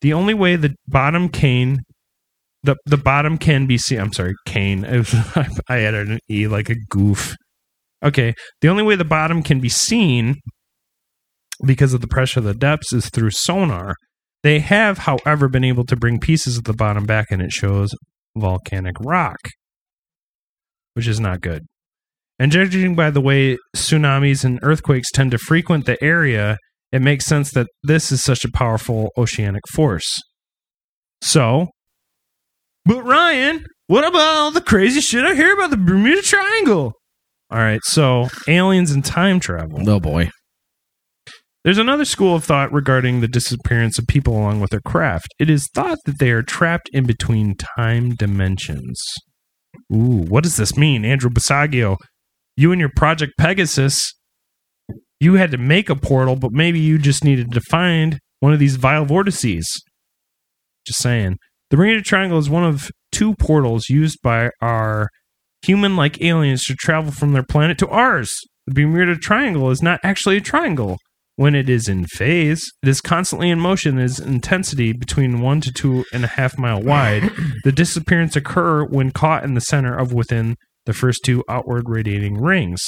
[0.00, 1.78] The only way the bottom cane,
[2.62, 4.00] the the bottom can be seen.
[4.00, 4.82] I'm sorry, cane.
[4.90, 5.14] Was-
[5.68, 7.34] I added an e like a goof.
[8.02, 10.36] Okay, the only way the bottom can be seen
[11.64, 13.94] because of the pressure of the depths is through sonar.
[14.42, 17.94] They have, however, been able to bring pieces of the bottom back, and it shows
[18.36, 19.38] volcanic rock,
[20.94, 21.62] which is not good.
[22.38, 26.58] And judging by the way tsunamis and earthquakes tend to frequent the area,
[26.92, 30.06] it makes sense that this is such a powerful oceanic force.
[31.22, 31.68] So,
[32.84, 36.92] but Ryan, what about all the crazy shit I hear about the Bermuda Triangle?
[37.50, 39.88] All right, so aliens and time travel.
[39.88, 40.30] Oh boy.
[41.64, 45.34] There's another school of thought regarding the disappearance of people along with their craft.
[45.40, 49.00] It is thought that they are trapped in between time dimensions.
[49.92, 51.04] Ooh, what does this mean?
[51.04, 51.96] Andrew Basiago,
[52.56, 54.12] you and your Project Pegasus,
[55.20, 58.58] you had to make a portal, but maybe you just needed to find one of
[58.58, 59.66] these vile vortices.
[60.86, 61.38] Just saying.
[61.70, 65.08] The Bermuda Triangle is one of two portals used by our
[65.62, 68.32] human like aliens to travel from their planet to ours.
[68.66, 70.98] The Bermuda Triangle is not actually a triangle.
[71.38, 73.98] When it is in phase, it is constantly in motion.
[73.98, 77.30] Its intensity between one to two and a half mile wide.
[77.64, 82.40] the disappearance occur when caught in the center of within the first two outward radiating
[82.40, 82.82] rings.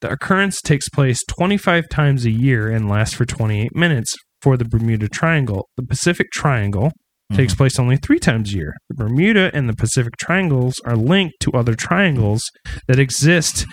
[0.00, 4.64] The occurrence takes place 25 times a year and lasts for 28 minutes for the
[4.64, 5.68] Bermuda Triangle.
[5.76, 6.92] The Pacific Triangle
[7.32, 7.58] takes mm-hmm.
[7.58, 8.74] place only three times a year.
[8.90, 12.42] The Bermuda and the Pacific Triangles are linked to other triangles
[12.86, 13.66] that exist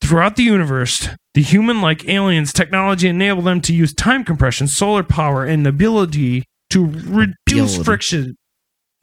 [0.00, 1.08] throughout the universe.
[1.34, 5.70] The human like aliens technology enable them to use time compression, solar power, and the
[5.70, 7.84] ability to reduce Ability.
[7.84, 8.34] friction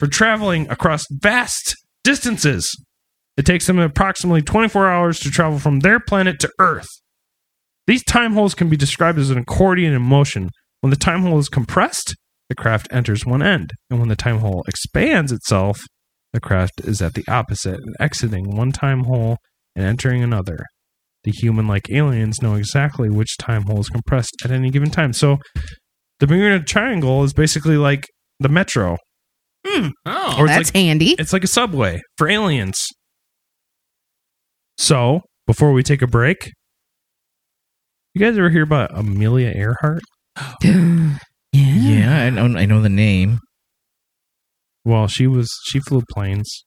[0.00, 2.68] for traveling across vast distances.
[3.36, 6.88] It takes them approximately 24 hours to travel from their planet to Earth.
[7.86, 10.50] These time holes can be described as an accordion in motion.
[10.80, 12.14] When the time hole is compressed,
[12.48, 15.80] the craft enters one end, and when the time hole expands itself,
[16.32, 19.38] the craft is at the opposite and exiting one time hole
[19.74, 20.58] and entering another.
[21.24, 25.12] The human like aliens know exactly which time hole is compressed at any given time.
[25.12, 25.38] So
[26.18, 28.06] the Bermuda Triangle is basically like
[28.38, 28.96] the metro.
[29.66, 29.88] Hmm.
[30.06, 31.14] Oh, Or That's like handy.
[31.18, 32.78] it's like a subway for aliens.
[34.80, 36.54] So, before we take a break,
[38.14, 40.00] you guys ever hear about Amelia Earhart?
[40.62, 41.18] yeah.
[41.52, 42.56] Yeah, I know.
[42.56, 43.40] I know the name.
[44.82, 46.64] Well, she was she flew planes.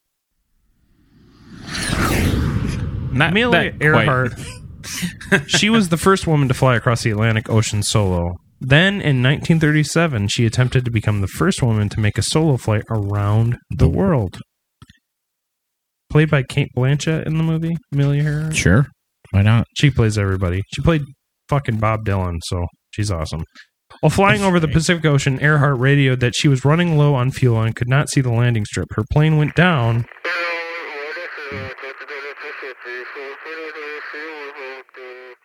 [3.11, 3.73] not Amelia.
[3.81, 4.33] Earhart.
[5.47, 8.35] she was the first woman to fly across the Atlantic Ocean solo.
[8.61, 12.83] Then in 1937, she attempted to become the first woman to make a solo flight
[12.91, 14.39] around the world.
[16.13, 18.55] Played by Cate Blanchett in the movie, Amelia Earhart.
[18.55, 18.85] Sure.
[19.31, 19.65] Why not?
[19.75, 20.61] She plays everybody.
[20.75, 21.01] She played
[21.49, 23.45] fucking Bob Dylan, so she's awesome.
[24.01, 24.67] While flying over the.
[24.67, 28.21] Pacific Ocean, Earhart radioed that she was running low on fuel and could not see
[28.21, 28.89] the landing strip.
[28.91, 30.05] Her plane went down.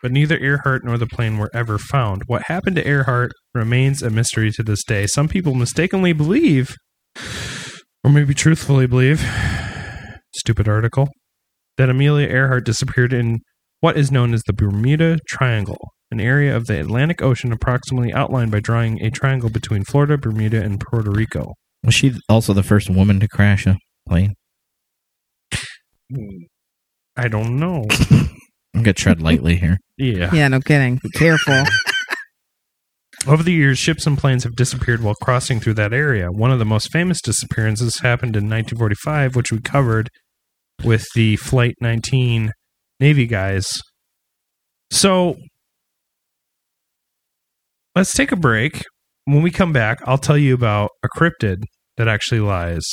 [0.03, 2.25] But neither Earhart nor the plane were ever found.
[2.27, 5.07] What happened to Earhart remains a mystery to this day.
[5.07, 6.75] Some people mistakenly believe,
[8.03, 9.25] or maybe truthfully believe,
[10.33, 11.09] stupid article,
[11.77, 13.39] that Amelia Earhart disappeared in
[13.79, 18.51] what is known as the Bermuda Triangle, an area of the Atlantic Ocean approximately outlined
[18.51, 21.53] by drawing a triangle between Florida, Bermuda, and Puerto Rico.
[21.83, 24.35] Was she also the first woman to crash a plane?
[26.13, 26.43] Hmm.
[27.15, 27.85] I don't know.
[28.73, 29.77] I'm gonna tread lightly here.
[29.97, 30.33] Yeah.
[30.33, 30.99] Yeah, no kidding.
[31.01, 31.63] Be careful.
[33.27, 36.31] Over the years, ships and planes have disappeared while crossing through that area.
[36.31, 40.09] One of the most famous disappearances happened in 1945, which we covered
[40.83, 42.51] with the Flight 19
[42.99, 43.69] Navy guys.
[44.89, 45.35] So
[47.95, 48.83] let's take a break.
[49.25, 51.63] When we come back, I'll tell you about a cryptid
[51.97, 52.85] that actually lies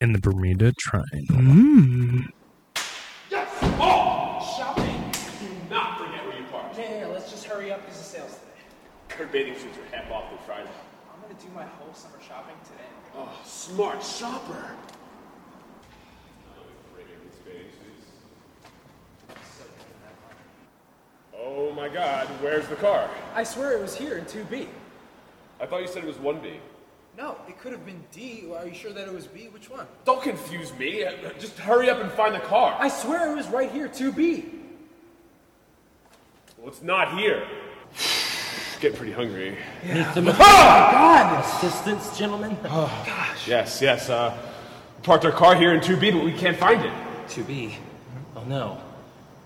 [0.00, 1.36] in the Bermuda Triangle.
[1.36, 2.24] Mm.
[3.30, 3.99] Shopping.
[9.32, 10.68] Bathing suits are half off through Friday.
[11.14, 12.88] I'm gonna do my whole summer shopping today.
[13.16, 14.74] Oh, smart shopper.
[21.42, 23.08] Oh my god, where's the car?
[23.34, 24.66] I swear it was here in 2B.
[25.60, 26.56] I thought you said it was 1B.
[27.16, 28.46] No, it could have been D.
[28.54, 29.48] Are you sure that it was B?
[29.48, 29.86] Which one?
[30.04, 31.04] Don't confuse me.
[31.04, 32.76] Uh, Just hurry up and find the car.
[32.78, 34.44] I swear it was right here, 2B.
[36.58, 37.46] Well, it's not here.
[38.80, 39.58] Getting pretty hungry.
[40.16, 41.44] Oh my god!
[41.44, 42.56] Assistance, gentlemen.
[42.64, 43.46] Oh, gosh.
[43.46, 44.08] Yes, yes.
[44.08, 44.36] Uh,
[45.02, 46.92] parked our car here in 2B, but we can't find it.
[47.28, 47.74] 2B.
[48.36, 48.80] Oh no.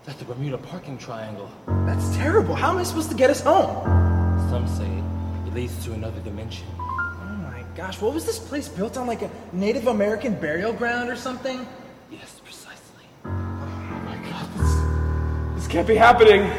[0.05, 1.49] That's the Bermuda parking triangle.
[1.67, 2.55] That's terrible.
[2.55, 3.83] How am I supposed to get us home?
[4.49, 4.89] Some say
[5.47, 6.67] it leads to another dimension.
[6.79, 11.09] Oh my gosh, what was this place built on like a Native American burial ground
[11.09, 11.67] or something?
[12.09, 13.03] Yes, precisely.
[13.25, 14.47] Oh, my God.
[14.57, 16.49] This, this can't be happening.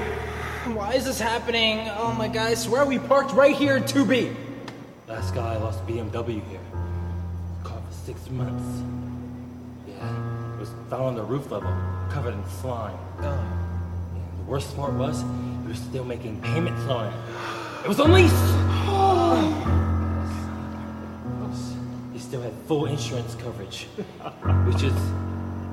[0.75, 1.89] Why is this happening?
[1.97, 4.35] Oh my god, I swear we parked right here in 2B.
[5.07, 6.61] Last guy lost BMW here.
[7.63, 8.83] Caught for six months.
[9.87, 11.71] Yeah, it was found on the roof level,
[12.11, 12.99] covered in slime.
[13.21, 13.29] Oh.
[13.29, 15.23] And the worst part was,
[15.63, 17.85] he was still making payments on it.
[17.85, 18.33] It was on lease!
[22.13, 23.85] He still had full insurance coverage,
[24.65, 24.95] which is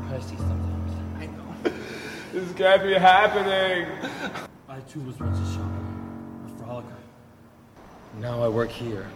[0.09, 0.93] pricey sometimes.
[1.17, 1.73] I know.
[2.33, 3.87] This can't be happening.
[4.73, 5.85] I too was once a shopper,
[6.47, 6.97] a frolicker.
[8.19, 9.07] Now I work here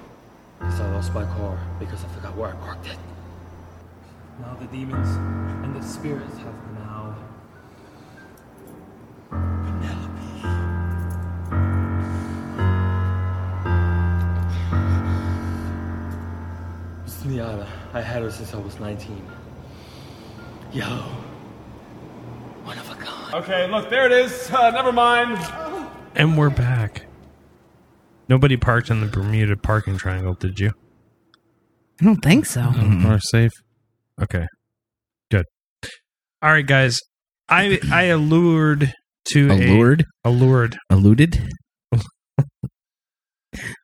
[0.59, 2.97] because I lost my car because I forgot where I parked it.
[4.39, 5.07] Now the demons
[5.65, 7.15] and the spirits have now.
[9.31, 10.37] Penelope.
[17.07, 19.25] It's I had her since I was 19.
[20.71, 20.85] Yo.
[22.63, 23.16] One of a kind.
[23.33, 24.49] Okay, look, there it is.
[24.49, 25.37] Uh, never mind.
[26.15, 27.05] And we're back.
[28.29, 30.71] Nobody parked in the Bermuda parking triangle, did you?
[32.01, 32.71] I don't think so.
[32.75, 33.51] We're safe.
[34.21, 34.45] Okay.
[35.29, 35.45] Good.
[36.41, 36.99] All right, guys.
[37.49, 38.93] I I allured
[39.31, 40.05] to Allured?
[40.23, 40.77] a allured.
[40.89, 41.49] Alluded?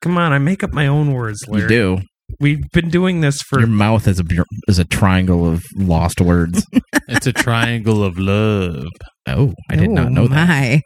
[0.02, 1.64] Come on, I make up my own words, Larry.
[1.64, 2.02] You do.
[2.44, 6.20] We've been doing this for Your mouth is a bu- is a triangle of lost
[6.22, 6.66] words.
[7.08, 8.86] It's a triangle of love.
[9.28, 10.48] oh, I did not Oh, know that.
[10.48, 10.82] my.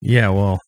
[0.00, 0.58] Yeah, well,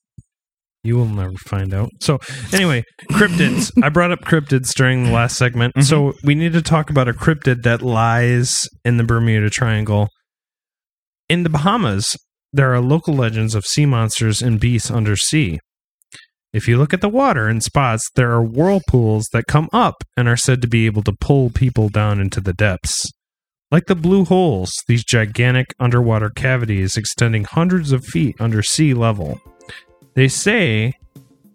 [0.85, 1.89] you will never find out.
[2.01, 2.19] So,
[2.53, 3.71] anyway, cryptids.
[3.83, 5.75] I brought up cryptids during the last segment.
[5.75, 5.83] Mm-hmm.
[5.85, 10.09] So, we need to talk about a cryptid that lies in the Bermuda Triangle.
[11.29, 12.15] In the Bahamas,
[12.53, 15.59] there are local legends of sea monsters and beasts under sea.
[16.53, 20.29] If you look at the water in spots, there are whirlpools that come up and
[20.29, 23.11] are said to be able to pull people down into the depths.
[23.71, 29.41] Like the blue holes, these gigantic underwater cavities extending hundreds of feet under sea level.
[30.15, 30.93] They say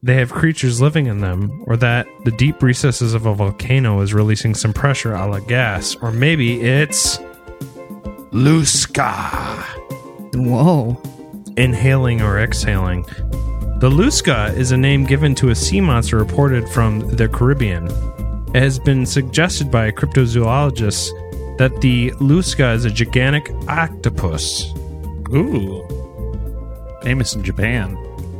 [0.02, 4.16] they have creatures living in them, or that the deep recesses of a volcano is
[4.16, 7.20] releasing some pressure a la gas, or maybe it's
[8.32, 9.62] Lusca
[10.34, 11.00] Whoa.
[11.56, 13.06] inhaling or exhaling.
[13.80, 17.88] The Lusca is a name given to a sea monster reported from the Caribbean.
[18.56, 21.10] It has been suggested by cryptozoologists
[21.60, 24.74] that the Lusca is a gigantic octopus,
[25.34, 25.84] Ooh.
[27.04, 27.96] Famous in Japan.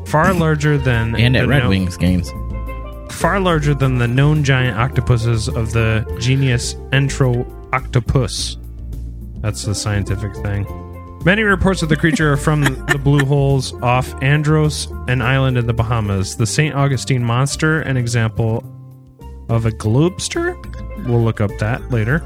[0.06, 2.32] far larger than And at the Red known- Wings games.
[3.12, 8.58] far larger than the known giant octopuses of the genus Enteroctopus.
[9.42, 10.66] That's the scientific thing.
[11.26, 15.68] Many reports of the creature are from the blue holes off Andros, an island in
[15.68, 16.38] the Bahamas.
[16.38, 16.74] The St.
[16.74, 18.64] Augustine monster, an example
[19.50, 20.56] of a globster.
[21.06, 22.20] We'll look up that later.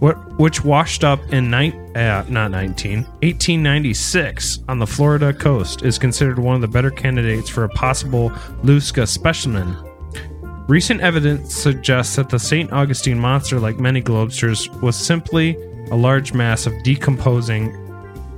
[0.00, 5.98] What, which washed up in ni- uh, not 19, 1896 on the Florida coast, is
[5.98, 8.30] considered one of the better candidates for a possible
[8.62, 9.76] Lusca specimen.
[10.68, 12.72] Recent evidence suggests that the St.
[12.72, 15.56] Augustine monster, like many globsters, was simply
[15.90, 17.76] a large mass of decomposing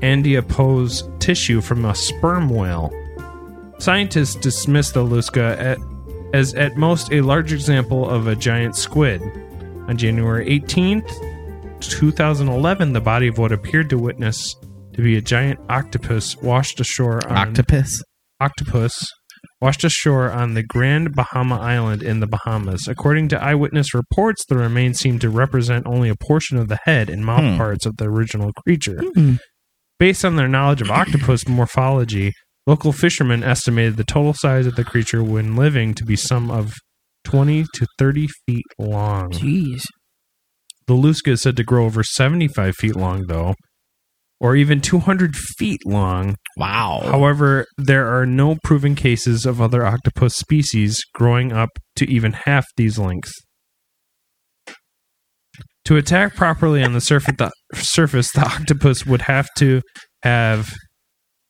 [0.02, 2.90] andiopose tissue from a sperm whale.
[3.78, 5.78] Scientists dismiss the Lusca at,
[6.34, 9.20] as at most a large example of a giant squid.
[9.88, 11.10] On January 18th,
[11.80, 14.54] 2011, the body of what appeared to witness
[14.94, 18.02] to be a giant octopus washed ashore on Octopus?
[18.40, 18.92] octopus
[19.60, 22.86] washed ashore on the Grand Bahama Island in the Bahamas.
[22.88, 27.08] According to eyewitness reports, the remains seem to represent only a portion of the head
[27.08, 27.56] and mouth Hmm.
[27.56, 29.00] parts of the original creature.
[29.98, 32.33] Based on their knowledge of octopus morphology,
[32.66, 36.72] local fishermen estimated the total size of the creature when living to be some of
[37.24, 39.31] 20 to 30 feet long.
[39.31, 39.83] Jeez.
[40.87, 43.55] The Lusca is said to grow over 75 feet long, though,
[44.40, 46.35] or even 200 feet long.
[46.57, 47.00] Wow.
[47.05, 52.66] However, there are no proven cases of other octopus species growing up to even half
[52.76, 53.32] these lengths.
[55.87, 59.83] To attack properly on the surface, the surface, the octopus would have to
[60.22, 60.72] have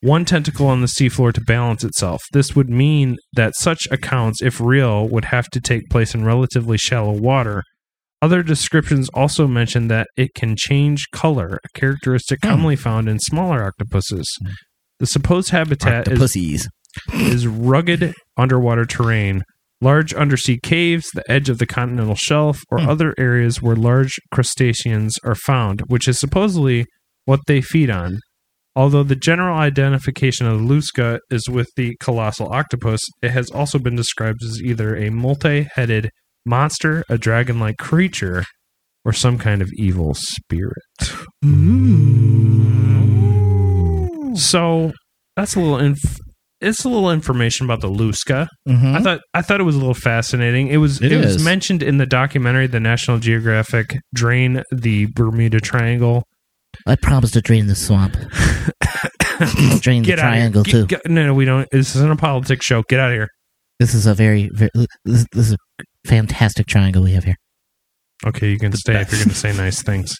[0.01, 2.22] one tentacle on the seafloor to balance itself.
[2.33, 6.76] This would mean that such accounts, if real, would have to take place in relatively
[6.76, 7.62] shallow water.
[8.20, 12.49] Other descriptions also mention that it can change color, a characteristic hmm.
[12.49, 14.28] commonly found in smaller octopuses.
[14.99, 16.68] The supposed habitat is
[17.12, 19.43] is rugged underwater terrain,
[19.83, 22.89] large undersea caves, the edge of the continental shelf, or hmm.
[22.89, 26.87] other areas where large crustaceans are found, which is supposedly
[27.24, 28.18] what they feed on.
[28.74, 33.78] Although the general identification of the Lusca is with the colossal octopus, it has also
[33.78, 36.09] been described as either a multi headed
[36.47, 38.45] monster, a dragon like creature,
[39.05, 40.83] or some kind of evil spirit.
[44.39, 44.93] So
[45.37, 46.18] that's a little inf-
[46.62, 48.46] it's a little information about the Lusca.
[48.68, 48.94] Mhm.
[48.94, 50.68] I thought I thought it was a little fascinating.
[50.68, 55.60] It was It it, was mentioned in the documentary the National Geographic Drain the Bermuda
[55.60, 56.24] Triangle.
[56.86, 58.14] I promised to drain the swamp.
[59.80, 60.28] Drain the Get here.
[60.28, 60.86] triangle too.
[60.86, 61.68] get- no, no, we don't.
[61.72, 62.82] This isn't a politics show.
[62.88, 63.28] Get out of here.
[63.80, 64.70] This is a very, very
[65.04, 67.34] this, this is a fantastic triangle we have here.
[68.24, 70.14] Okay, you can stay if you're going to say nice things.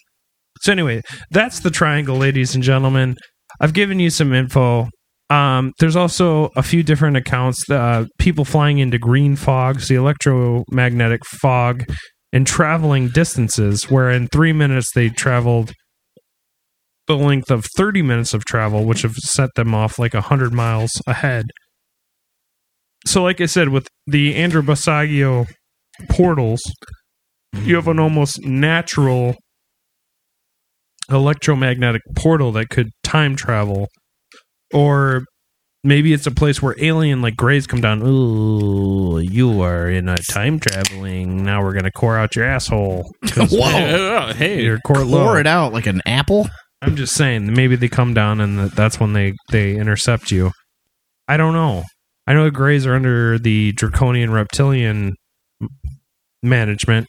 [0.61, 3.15] So anyway, that's the triangle, ladies and gentlemen.
[3.61, 4.89] I've given you some info.
[5.33, 7.67] Um, there's also a few different accounts.
[7.67, 11.85] Uh, people flying into green fogs, the electromagnetic fog,
[12.31, 13.89] and traveling distances.
[13.89, 15.73] Where in three minutes they traveled
[17.07, 21.01] the length of 30 minutes of travel, which have set them off like 100 miles
[21.07, 21.45] ahead.
[23.07, 25.47] So, like I said, with the Andrew Basiago
[26.09, 26.61] portals,
[27.53, 29.35] you have an almost natural
[31.09, 33.87] electromagnetic portal that could time travel
[34.73, 35.25] or
[35.83, 40.17] maybe it's a place where alien like grays come down ooh you are in a
[40.17, 43.11] time traveling now we're gonna core out your asshole.
[43.35, 44.31] Whoa.
[44.33, 45.35] hey, your core low.
[45.35, 46.47] It out like an apple.
[46.81, 50.51] i'm just saying maybe they come down and that's when they they intercept you
[51.27, 51.83] i don't know
[52.27, 55.13] i know the grays are under the draconian reptilian
[56.41, 57.07] management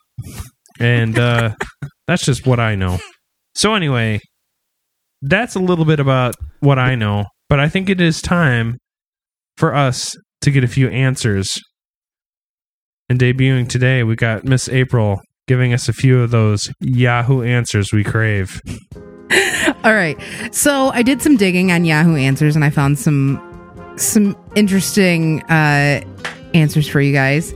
[0.78, 1.52] and uh
[2.06, 2.98] that's just what i know
[3.56, 4.20] so anyway
[5.22, 7.24] that's a little bit about what i know
[7.54, 8.76] but i think it is time
[9.56, 11.56] for us to get a few answers
[13.08, 17.92] and debuting today we got miss april giving us a few of those yahoo answers
[17.92, 18.60] we crave
[19.84, 20.18] All right.
[20.50, 23.40] So I did some digging on Yahoo Answers and I found some
[23.96, 26.02] some interesting uh,
[26.54, 27.54] answers for you guys.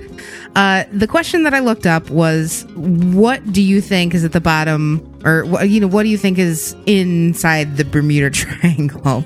[0.55, 4.40] Uh, the question that I looked up was, "What do you think is at the
[4.40, 9.24] bottom, or you know, what do you think is inside the Bermuda Triangle?"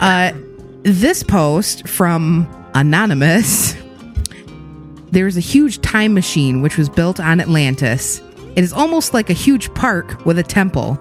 [0.00, 0.32] uh,
[0.82, 3.76] this post from anonymous.
[5.10, 8.22] There is a huge time machine which was built on Atlantis.
[8.56, 10.98] It is almost like a huge park with a temple.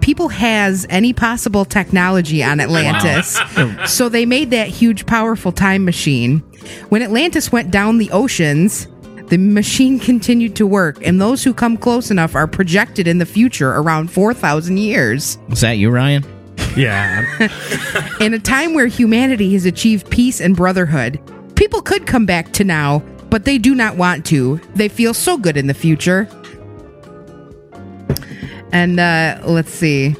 [0.00, 3.38] People has any possible technology on Atlantis.
[3.86, 6.38] so they made that huge powerful time machine.
[6.88, 8.88] When Atlantis went down the oceans,
[9.30, 13.26] the machine continued to work and those who come close enough are projected in the
[13.26, 15.38] future around 4000 years.
[15.48, 16.24] Was that you, Ryan?
[16.76, 17.24] yeah
[18.20, 21.20] In a time where humanity has achieved peace and brotherhood,
[21.54, 22.98] people could come back to now,
[23.30, 24.60] but they do not want to.
[24.74, 26.28] They feel so good in the future.
[28.72, 30.16] And uh let's see.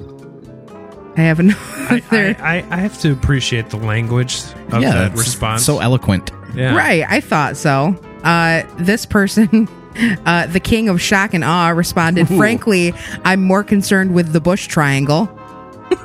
[1.16, 1.58] I have another.
[1.90, 4.40] I, I, I have to appreciate the language
[4.70, 5.64] of yeah, that response.
[5.64, 6.30] So eloquent.
[6.54, 6.76] yeah.
[6.76, 8.00] Right, I thought so.
[8.24, 9.68] Uh, this person,
[10.26, 12.92] uh, the king of shock and awe, responded, Frankly,
[13.24, 15.28] I'm more concerned with the Bush Triangle.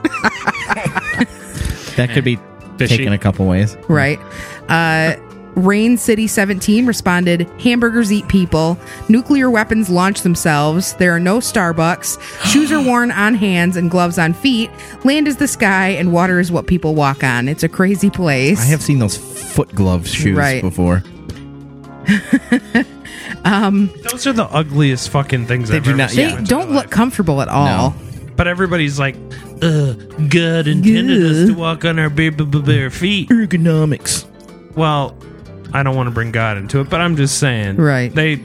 [1.95, 2.37] That could be
[2.77, 2.97] Fishy.
[2.97, 3.77] taken a couple ways.
[3.87, 4.19] Right.
[4.67, 5.15] Uh,
[5.55, 8.77] Rain City 17 responded, Hamburgers eat people.
[9.07, 10.93] Nuclear weapons launch themselves.
[10.95, 12.21] There are no Starbucks.
[12.51, 14.69] Shoes are worn on hands and gloves on feet.
[15.05, 17.47] Land is the sky and water is what people walk on.
[17.47, 18.59] It's a crazy place.
[18.59, 20.61] I have seen those foot glove shoes Right.
[20.61, 21.01] before.
[23.43, 26.47] Those are the ugliest fucking things They I've do ever not- seen they in my
[26.47, 26.89] don't look life.
[26.89, 27.65] comfortable at all.
[27.91, 27.95] No.
[28.35, 29.15] But everybody's like,
[29.61, 29.93] uh,
[30.27, 33.29] God intended us to walk on our bare, bare, bare feet.
[33.29, 34.25] Ergonomics.
[34.75, 35.15] Well,
[35.73, 37.77] I don't want to bring God into it, but I'm just saying.
[37.77, 38.13] Right.
[38.13, 38.35] They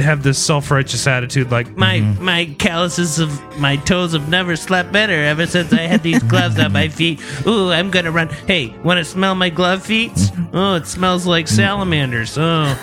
[0.00, 2.24] have this self righteous attitude like, my, mm-hmm.
[2.24, 6.58] my calluses of my toes have never slept better ever since I had these gloves
[6.58, 7.20] on my feet.
[7.46, 8.28] Ooh, I'm going to run.
[8.28, 10.12] Hey, want to smell my glove feet?
[10.12, 10.56] Mm-hmm.
[10.56, 11.56] Oh, it smells like mm-hmm.
[11.56, 12.36] salamanders.
[12.38, 12.76] Oh,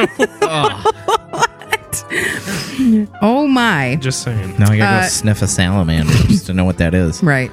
[3.22, 3.96] Oh my.
[4.00, 4.54] just saying.
[4.54, 7.22] Uh, now I gotta Uh, go sniff a salamander just to know what that is.
[7.22, 7.50] Right.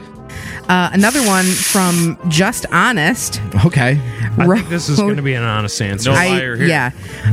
[0.69, 3.41] Uh, another one from Just Honest.
[3.65, 3.99] Okay.
[4.37, 6.11] I think this is going to be an honest answer.
[6.11, 6.67] No I- liar here.
[6.67, 6.91] yeah.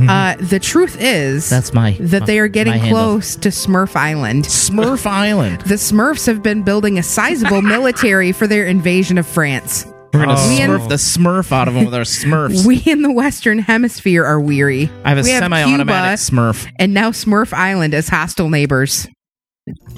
[0.09, 2.91] Uh, the truth is That's my that they are my getting handle.
[2.91, 4.45] close to Smurf Island.
[4.45, 5.61] Smurf Island.
[5.61, 9.85] The Smurfs have been building a sizable military for their invasion of France.
[10.13, 10.57] We're gonna Oh.
[10.57, 12.65] smurf the Smurf out of them with our Smurfs.
[12.65, 14.89] We in the Western Hemisphere are weary.
[15.03, 16.71] I have a we semi-automatic Cuba, Smurf.
[16.79, 19.07] and now Smurf Island as hostile neighbors.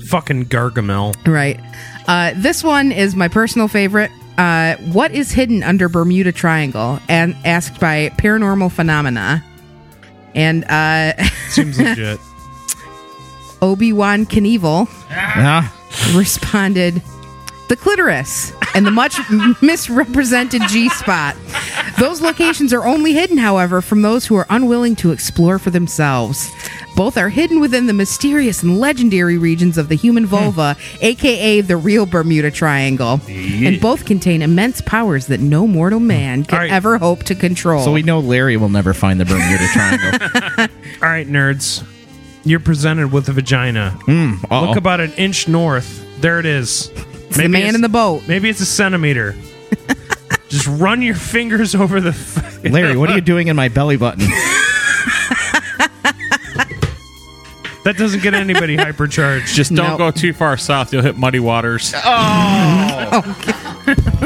[0.08, 1.14] Fucking Gargamel.
[1.28, 1.60] Right.
[2.08, 4.12] Uh, this one is my personal favorite.
[4.38, 7.00] Uh, what is hidden under Bermuda Triangle?
[7.10, 9.44] And asked by Paranormal Phenomena.
[10.36, 11.14] And uh,
[11.50, 12.20] Seems legit.
[13.62, 15.68] Obi Wan Knievel Yeah.
[16.16, 17.02] responded,
[17.70, 19.18] "The clitoris." and the much
[19.64, 21.36] misrepresented G spot.
[22.00, 26.50] Those locations are only hidden, however, from those who are unwilling to explore for themselves.
[26.96, 31.78] Both are hidden within the mysterious and legendary regions of the human vulva, aka the
[31.78, 33.20] real Bermuda Triangle.
[33.28, 36.72] And both contain immense powers that no mortal man could All right.
[36.72, 37.84] ever hope to control.
[37.84, 40.76] So we know Larry will never find the Bermuda Triangle.
[41.02, 41.86] All right, nerds.
[42.44, 43.98] You're presented with a vagina.
[44.04, 44.50] Mm.
[44.68, 46.04] Look about an inch north.
[46.22, 46.90] There it is.
[46.96, 48.28] it's the man in the boat.
[48.28, 49.36] Maybe it's a centimeter.
[50.50, 52.10] Just run your fingers over the.
[52.10, 54.28] f- Larry, what are you doing in my belly button?
[57.84, 59.54] That doesn't get anybody hypercharged.
[59.54, 59.98] Just don't No.
[59.98, 60.92] go too far south.
[60.92, 61.94] You'll hit muddy waters.
[63.10, 63.22] Oh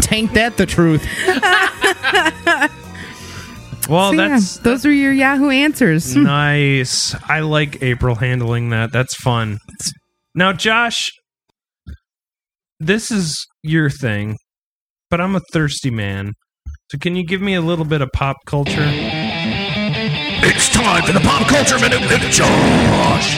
[0.02, 1.06] Tank that the truth.
[3.88, 6.16] well, So, yeah, that's those are your Yahoo answers.
[6.16, 7.14] nice.
[7.30, 8.92] I like April handling that.
[8.92, 9.60] That's fun.
[10.34, 11.12] Now, Josh,
[12.80, 14.38] this is your thing,
[15.12, 16.34] but I'm a thirsty man.
[16.90, 18.90] So, can you give me a little bit of pop culture?
[20.44, 23.38] It's time for the pop culture minute with Josh.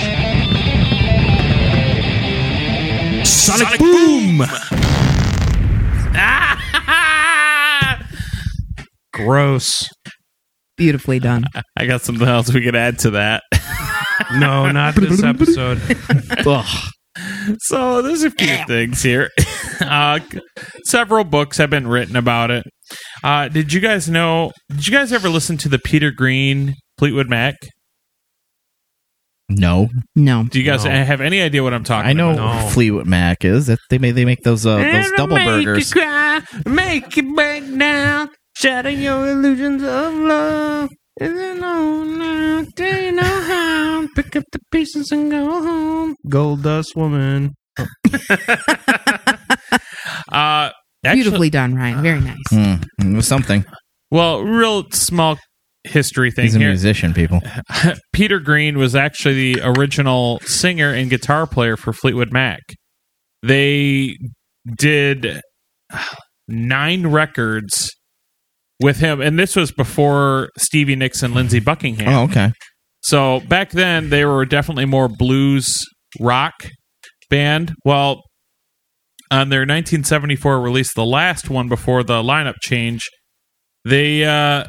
[3.27, 4.43] Sonic, Boom.
[9.13, 9.89] Gross.
[10.77, 11.45] Beautifully done.
[11.77, 13.43] I got something else we could add to that.
[14.35, 15.81] No, not this episode.
[16.45, 16.89] Ugh.
[17.59, 19.29] So there's a few things here.
[19.81, 20.19] Uh,
[20.85, 22.63] several books have been written about it.
[23.23, 24.51] Uh, did you guys know?
[24.69, 27.55] Did you guys ever listen to the Peter Green Fleetwood Mac?
[29.49, 30.45] No, No.
[30.45, 30.91] Do you guys No.
[30.91, 32.29] have any idea what I'm talking about?
[32.29, 32.63] I know about?
[32.63, 32.69] No.
[32.69, 33.65] Fleetwood Mac is.
[33.67, 35.91] That they make they make those uh, those double burgers.
[35.91, 40.89] cry, make it break down, shatter your illusions of love.
[41.21, 42.65] Is it on now?
[42.75, 44.07] Do you know how?
[44.15, 46.15] Pick up the pieces and go home.
[46.27, 47.53] Gold dust woman.
[50.31, 50.71] Uh,
[51.05, 52.01] actually, Beautifully done, Ryan.
[52.01, 52.35] Very nice.
[52.49, 53.65] Hmm, it was something.
[54.09, 55.37] well, real small
[55.83, 56.69] history thing He's a here.
[56.69, 57.39] musician, people.
[58.13, 62.61] Peter Green was actually the original singer and guitar player for Fleetwood Mac.
[63.43, 64.17] They
[64.77, 65.41] did
[66.47, 67.91] nine records
[68.83, 72.13] with him, and this was before Stevie Nicks and Lindsey Buckingham.
[72.13, 72.51] Oh, okay.
[73.01, 75.79] So back then, they were definitely more blues
[76.19, 76.53] rock
[77.29, 77.73] band.
[77.83, 78.21] Well,
[79.31, 83.01] on their 1974 release, the last one before the lineup change,
[83.83, 84.65] they uh,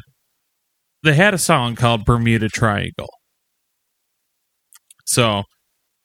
[1.03, 3.09] they had a song called Bermuda Triangle.
[5.05, 5.43] So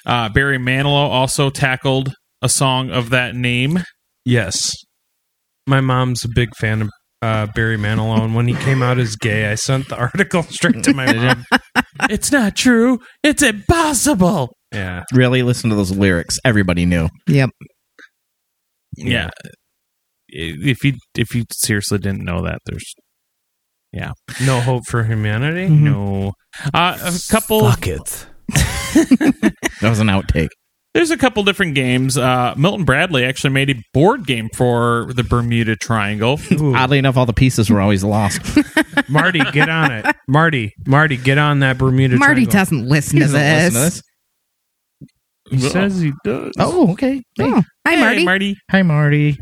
[0.04, 3.82] uh, Barry Manilow also tackled a song of that name.
[4.24, 4.70] Yes.
[5.66, 6.90] My mom's a big fan of
[7.22, 10.82] uh, Barry Manilow, and when he came out as gay, I sent the article straight
[10.84, 11.44] to my mom.
[12.08, 12.98] it's not true.
[13.22, 14.54] It's impossible.
[14.72, 15.04] Yeah.
[15.12, 16.38] Really listen to those lyrics.
[16.44, 17.08] Everybody knew.
[17.26, 17.50] Yep.
[18.96, 19.30] Yeah.
[20.28, 22.94] If you if you seriously didn't know that, there's
[23.92, 24.12] yeah.
[24.46, 25.66] No hope for humanity.
[25.66, 25.80] Mhm.
[25.80, 26.32] no
[26.72, 27.60] uh, a couple.
[27.68, 28.26] Fuck it.
[29.80, 30.48] That was an outtake.
[30.92, 32.18] There's a couple different games.
[32.18, 36.40] Uh, Milton Bradley actually made a board game for the Bermuda Triangle.
[36.52, 36.74] Ooh.
[36.74, 38.40] Oddly enough, all the pieces were always lost.
[39.08, 40.04] Marty, get on it.
[40.26, 42.52] Marty, Marty, get on that Bermuda Marty Triangle.
[42.52, 43.74] doesn't listen He to doesn't this.
[43.74, 44.02] listen to this.
[45.50, 46.52] He says he does.
[46.58, 47.22] Oh, okay.
[47.36, 47.44] Hey.
[47.44, 48.24] Oh, hi, Hey, Marty.
[48.24, 48.56] Marty.
[48.70, 49.38] Hi, Marty.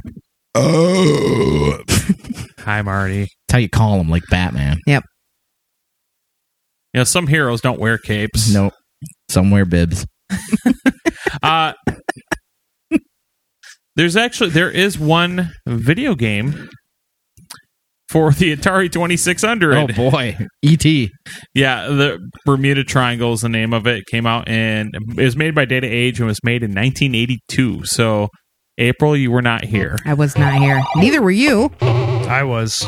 [0.54, 1.78] Oh.
[2.60, 3.20] Hi, Marty.
[3.20, 4.78] That's how you call him, like Batman.
[4.86, 5.02] Yep.
[6.92, 8.52] You know, some heroes don't wear capes.
[8.52, 8.74] Nope.
[9.30, 10.04] Some wear bibs.
[11.48, 11.72] Uh,
[13.96, 16.68] there's actually there is one video game
[18.10, 19.74] for the Atari 2600.
[19.76, 21.10] Oh boy, E.T.
[21.54, 24.04] Yeah, the Bermuda Triangle is the name of it.
[24.06, 27.86] Came out and it was made by Data Age and was made in 1982.
[27.86, 28.28] So,
[28.76, 29.96] April, you were not here.
[30.04, 30.82] I was not here.
[30.96, 31.70] Neither were you.
[31.80, 32.86] I was.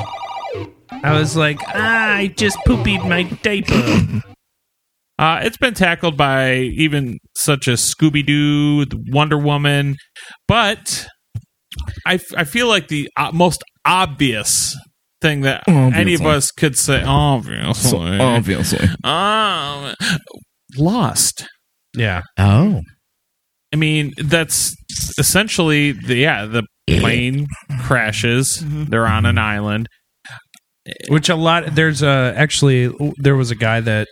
[1.03, 4.23] I was like, ah, I just poopied my diaper.
[5.21, 9.97] Uh, it's been tackled by even such as Scooby Doo, Wonder Woman,
[10.49, 11.07] but
[12.07, 14.75] I, f- I feel like the uh, most obvious
[15.21, 18.89] thing that any of us could say, obviously, obviously.
[19.05, 19.95] um,
[20.79, 21.47] Lost.
[21.95, 22.23] yeah.
[22.39, 22.81] Oh,
[23.75, 24.75] I mean, that's
[25.19, 26.47] essentially the yeah.
[26.47, 27.47] The plane
[27.83, 28.65] crashes.
[28.67, 29.87] They're on an island.
[31.09, 34.09] Which a lot there's a actually there was a guy that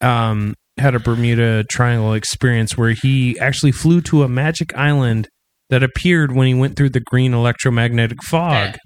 [0.00, 5.26] um had a Bermuda Triangle experience where he actually flew to a magic island
[5.70, 8.76] that appeared when he went through the green electromagnetic fog.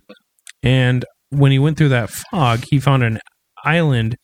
[0.63, 3.19] And when he went through that fog, he found an
[3.65, 4.17] island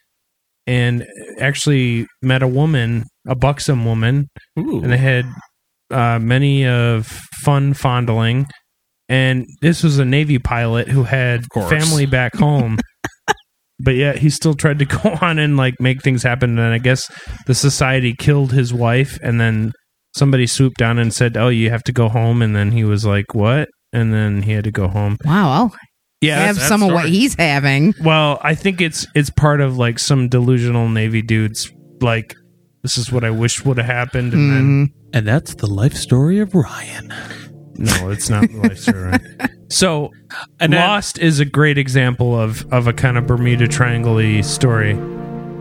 [0.67, 1.07] and
[1.41, 4.29] actually met a woman, a buxom woman,
[4.59, 4.81] Ooh.
[4.83, 5.27] and they had
[5.91, 7.07] uh, many of
[7.43, 8.47] fun fondling.
[9.09, 12.79] and this was a Navy pilot who had family back home.
[13.81, 16.59] but yet he still tried to go on and like make things happen.
[16.59, 17.09] And I guess
[17.47, 19.73] the society killed his wife, and then
[20.17, 23.05] somebody swooped down and said, "Oh, you have to go home." And then he was
[23.05, 25.17] like, "What?" And then he had to go home.
[25.25, 25.77] Wow, I'll
[26.21, 27.95] Yeah, have that's- some of what he's having.
[28.03, 31.71] Well, I think it's it's part of like some delusional Navy dudes
[32.01, 32.35] like
[32.83, 34.95] this is what I wish would have happened, and then mm-hmm.
[35.15, 37.09] And that's the life story of Ryan.
[37.79, 39.15] no, it's not the life story.
[39.71, 40.11] So,
[40.61, 44.95] And then- Lost is a great example of of a kind of Bermuda Triangle story.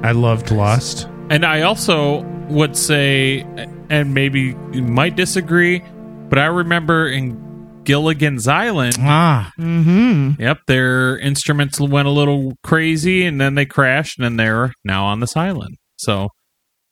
[0.04, 1.08] I loved Lost.
[1.30, 3.46] And I also would say,
[3.90, 5.82] and maybe you might disagree,
[6.30, 7.46] but I remember in
[7.84, 10.42] Gilligan's Island, Ah, Mm-hmm.
[10.42, 15.06] yep, their instruments went a little crazy and then they crashed and then they're now
[15.06, 15.76] on this island.
[15.98, 16.30] So,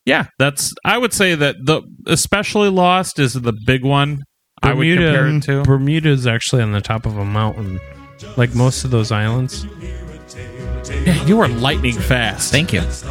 [0.06, 4.24] yeah, that's, I would say that the, especially Lost is the big one.
[4.66, 5.64] I would compare it to.
[5.64, 7.80] Bermuda is actually on the top of a mountain,
[8.38, 9.66] like most of those islands.
[11.06, 12.52] Yeah, you are lightning fast.
[12.52, 12.82] thank you.
[12.82, 13.02] This.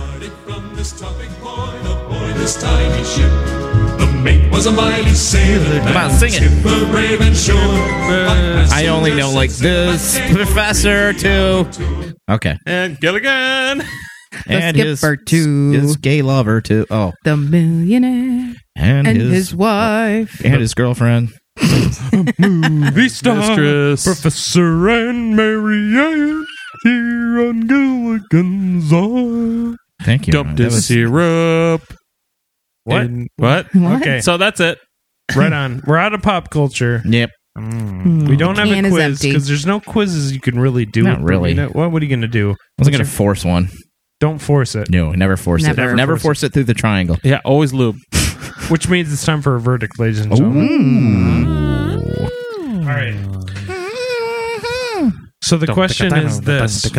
[3.96, 5.80] The mate was a mighty sailor.
[5.80, 6.42] Come on, sing it.
[6.42, 7.56] Skipper brave and sure.
[7.56, 11.66] I only know like this professor too.
[12.30, 13.82] Okay, And Gilligan.
[14.46, 15.70] and skipper, his, too.
[15.72, 16.86] his gay lover too.
[16.90, 20.44] Oh, The millionaire and, and his, his wife.
[20.44, 21.30] and his girlfriend.
[22.38, 24.04] Movie star, Mistress.
[24.04, 26.44] Professor and Mary Ann
[26.82, 29.76] here on Gilligan's Island.
[30.02, 30.32] Thank you.
[30.32, 30.56] Dumped Ron.
[30.56, 31.82] That his was- syrup.
[32.84, 33.02] What?
[33.02, 33.66] in- what?
[33.74, 34.02] What?
[34.02, 34.78] Okay, So that's it.
[35.34, 35.82] right on.
[35.86, 37.02] We're out of pop culture.
[37.06, 37.30] Yep.
[37.56, 38.28] Mm.
[38.28, 41.04] We don't have Can a quiz because there's no quizzes you can really do.
[41.04, 41.54] Not with really.
[41.54, 41.72] Bermuda.
[41.78, 42.50] What, what are you going to do?
[42.50, 43.68] I wasn't gonna force one.
[44.20, 44.90] Don't force it.
[44.90, 45.92] No, never force Never.
[45.92, 45.94] it.
[45.94, 47.16] Never Force force it through the triangle.
[47.22, 47.96] Yeah, always lube.
[48.68, 51.46] Which means it's time for a verdict, ladies and gentlemen.
[52.80, 53.14] All right.
[55.42, 56.90] So the question is this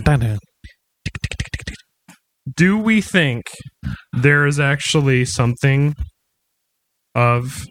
[2.54, 3.46] Do we think
[4.14, 5.96] there is actually something
[7.16, 7.66] of.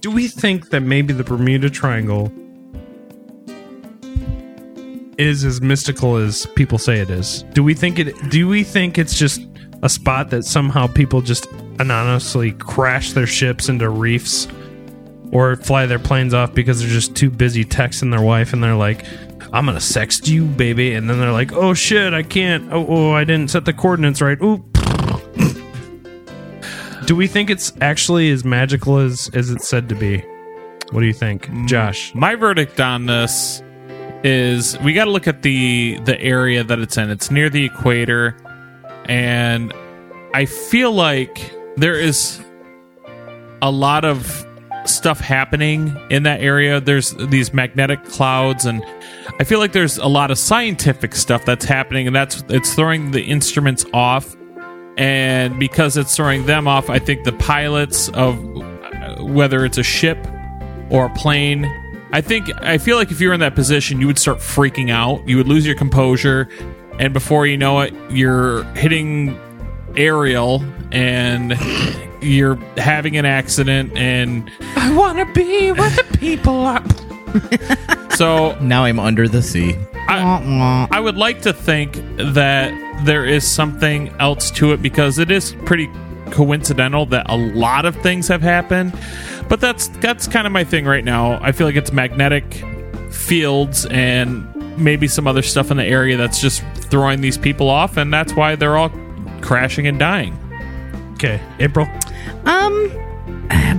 [0.00, 2.32] Do we think that maybe the Bermuda Triangle
[5.18, 7.42] is as mystical as people say it is?
[7.52, 9.40] Do we think it do we think it's just
[9.82, 11.46] a spot that somehow people just
[11.78, 14.48] anonymously crash their ships into reefs
[15.30, 18.74] or fly their planes off because they're just too busy texting their wife and they're
[18.74, 19.04] like
[19.52, 22.70] I'm gonna sext you, baby, and then they're like, "Oh shit, I can't.
[22.70, 24.38] Oh, oh I didn't set the coordinates right.
[24.42, 24.62] Oop."
[27.06, 30.18] do we think it's actually as magical as as it's said to be?
[30.90, 32.14] What do you think, Josh?
[32.14, 33.62] My verdict on this
[34.22, 37.08] is we got to look at the the area that it's in.
[37.08, 38.36] It's near the equator,
[39.08, 39.72] and
[40.34, 42.40] I feel like there is
[43.62, 44.46] a lot of
[44.84, 46.80] stuff happening in that area.
[46.80, 48.84] There's these magnetic clouds, and
[49.38, 53.10] I feel like there's a lot of scientific stuff that's happening, and that's it's throwing
[53.10, 54.36] the instruments off.
[54.96, 58.36] And because it's throwing them off, I think the pilots of
[59.20, 60.18] whether it's a ship
[60.90, 61.64] or a plane.
[62.12, 64.90] I think I feel like if you were in that position, you would start freaking
[64.90, 65.26] out.
[65.28, 66.48] You would lose your composure,
[66.98, 69.38] and before you know it, you're hitting
[69.96, 71.56] aerial and
[72.20, 73.96] you're having an accident.
[73.96, 76.84] And I want to be where the people are.
[78.10, 79.76] so Now I'm under the sea.
[80.08, 80.86] I, Wah, wah.
[80.90, 82.72] I would like to think that
[83.04, 85.88] there is something else to it because it is pretty
[86.30, 88.98] coincidental that a lot of things have happened.
[89.48, 91.38] But that's that's kind of my thing right now.
[91.42, 92.64] I feel like it's magnetic
[93.10, 94.46] fields and
[94.78, 98.32] maybe some other stuff in the area that's just throwing these people off and that's
[98.34, 98.90] why they're all
[99.40, 100.36] crashing and dying.
[101.14, 101.86] Okay, April.
[102.44, 102.88] Um,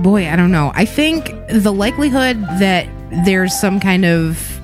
[0.02, 0.72] boy, I don't know.
[0.74, 2.88] I think the likelihood that
[3.24, 4.60] there's some kind of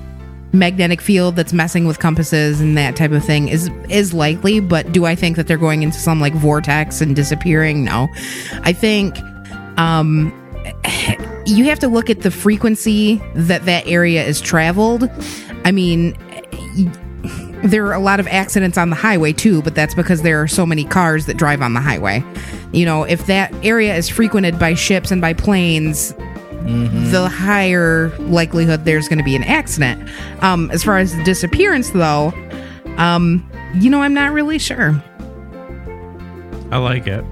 [0.53, 4.91] magnetic field that's messing with compasses and that type of thing is is likely, but
[4.91, 7.83] do I think that they're going into some like vortex and disappearing?
[7.83, 8.07] No.
[8.61, 9.17] I think
[9.77, 10.33] um
[11.45, 15.09] you have to look at the frequency that that area is traveled.
[15.65, 16.26] I mean, y-
[17.63, 20.47] there are a lot of accidents on the highway too, but that's because there are
[20.47, 22.23] so many cars that drive on the highway.
[22.71, 26.13] You know, if that area is frequented by ships and by planes,
[27.11, 30.09] the higher likelihood there's going to be an accident.
[30.41, 32.33] Um, as far as the disappearance, though,
[32.97, 35.01] um, you know, I'm not really sure.
[36.71, 37.23] I like it.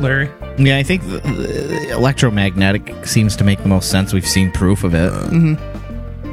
[0.00, 0.30] Larry.
[0.58, 4.12] Yeah, I think the, the electromagnetic seems to make the most sense.
[4.12, 5.12] We've seen proof of it.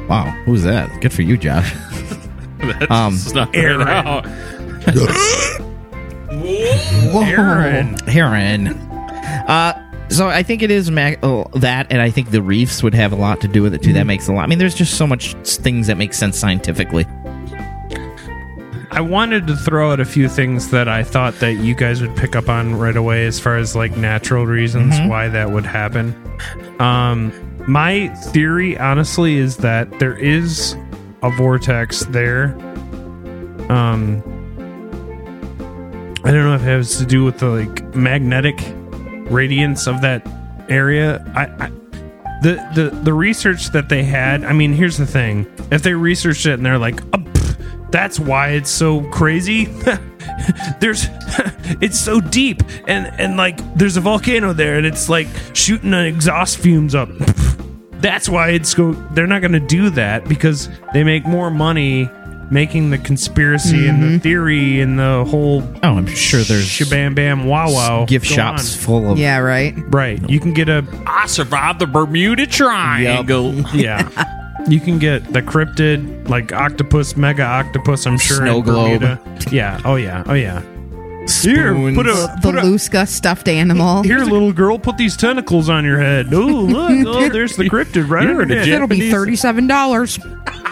[0.08, 1.00] Wow, who's that?
[1.00, 1.72] Good for you, Josh.
[2.78, 3.78] That's Um, not Aaron.
[3.80, 4.26] right out.
[6.32, 7.98] Aaron.
[8.06, 8.68] Heron.
[8.68, 12.94] Uh, So I think it is ma- oh, that, and I think the reefs would
[12.94, 13.92] have a lot to do with it too.
[13.92, 14.42] That makes a lot.
[14.42, 17.06] I mean, there's just so much things that make sense scientifically.
[18.92, 22.16] I wanted to throw out a few things that I thought that you guys would
[22.16, 26.12] pick up on right away as far as like natural reasons why that would happen.
[26.80, 27.32] Um
[27.68, 30.74] my theory honestly is that there is
[31.22, 32.56] a vortex there.
[33.70, 34.22] Um
[36.22, 38.60] I don't know if it has to do with the like magnetic
[39.30, 40.26] radiance of that
[40.68, 41.24] area.
[41.34, 41.70] I, I
[42.42, 45.46] the, the the research that they had, I mean, here's the thing.
[45.70, 49.64] If they researched it and they're like, oh, pff, that's why it's so crazy.
[50.80, 51.06] there's
[51.80, 56.58] it's so deep and and like there's a volcano there and it's like shooting exhaust
[56.58, 57.08] fumes up.
[58.00, 62.10] That's why it's go they're not going to do that because they make more money
[62.50, 64.18] making the conspiracy and the mm-hmm.
[64.18, 68.76] theory and the whole Oh, I'm sure there's shabam bam wow wow gift go shops
[68.76, 68.82] on.
[68.82, 69.74] full of Yeah, right.
[69.76, 70.28] Right.
[70.28, 73.54] You can get a I survived the Bermuda Triangle.
[73.74, 74.08] yeah.
[74.68, 78.06] You can get the cryptid, like octopus, mega octopus.
[78.06, 78.38] I'm sure.
[78.38, 79.00] Snow in globe.
[79.00, 79.46] Bermuda.
[79.50, 79.80] Yeah.
[79.84, 80.22] Oh yeah.
[80.26, 80.62] Oh yeah.
[81.28, 84.02] Here, put a The put a Lusca stuffed animal.
[84.02, 84.78] here, little girl.
[84.78, 86.32] Put these tentacles on your head.
[86.34, 86.90] Oh look!
[87.06, 88.68] Oh, there's the cryptid right You're in a your head.
[88.74, 90.18] It'll be Japanese- thirty-seven dollars.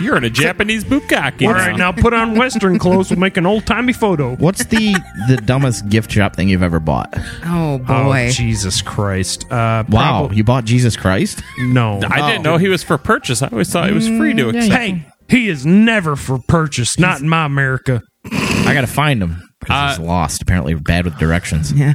[0.00, 1.46] You're in a Japanese bukkake.
[1.46, 3.10] All right, now put on Western clothes.
[3.10, 4.36] We'll make an old timey photo.
[4.36, 4.94] What's the
[5.28, 7.12] the dumbest gift shop thing you've ever bought?
[7.44, 8.30] Oh Oh boy.
[8.32, 9.44] Jesus Christ!
[9.50, 11.42] Uh, Wow, prob- you bought Jesus Christ?
[11.58, 12.00] no.
[12.10, 13.42] I didn't know he was for purchase.
[13.42, 14.72] I always thought it was free to accept.
[14.72, 16.98] Hey, he is never for purchase.
[16.98, 18.02] Not in my America.
[18.32, 20.42] I gotta find him because he's lost.
[20.42, 21.72] Apparently, bad with directions.
[21.72, 21.94] yeah.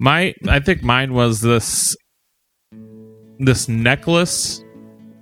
[0.00, 1.96] My, I think mine was this
[3.38, 4.62] this necklace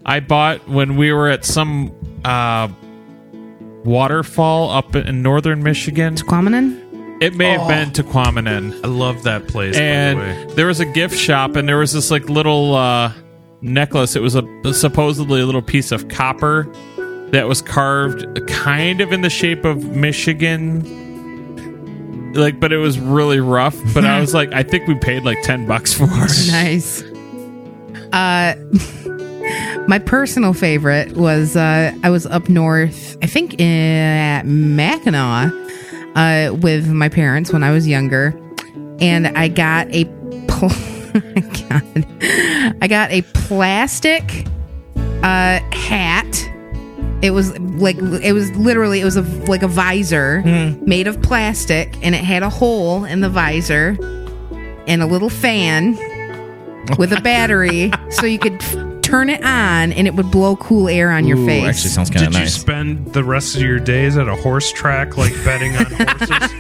[0.05, 1.93] I bought when we were at some
[2.25, 2.69] uh,
[3.85, 6.15] waterfall up in northern Michigan.
[6.17, 6.81] Squaminin?
[7.23, 8.85] It may have been Tahquamenon.
[8.85, 9.77] I love that place.
[9.77, 9.87] by the
[10.17, 10.43] way.
[10.43, 13.13] and there was a gift shop and there was this like little uh
[13.61, 14.43] necklace it was a
[14.75, 16.67] supposedly a little piece of copper
[17.33, 20.83] that was carved kind of in the shape of michigan
[22.35, 25.41] like but it was really rough but i was like i think we paid like
[25.43, 27.03] 10 bucks for it Nice.
[28.13, 28.55] Uh,
[29.89, 35.51] my personal favorite was uh, I was up north, I think in, at Mackinac,
[36.15, 38.39] uh, with my parents when I was younger,
[39.01, 40.05] and I got a,
[40.47, 40.69] pl-
[41.69, 44.47] God, I got a plastic
[45.23, 46.51] uh, hat.
[47.23, 50.43] It was like it was literally it was a like a visor
[50.85, 53.97] made of plastic, and it had a hole in the visor
[54.87, 55.97] and a little fan
[56.99, 60.89] with a battery so you could f- turn it on and it would blow cool
[60.89, 61.65] air on your Ooh, face.
[61.65, 62.35] Actually, sounds kind of nice.
[62.35, 62.55] Did of you nice.
[62.61, 66.51] spend the rest of your days at a horse track, like betting on horses?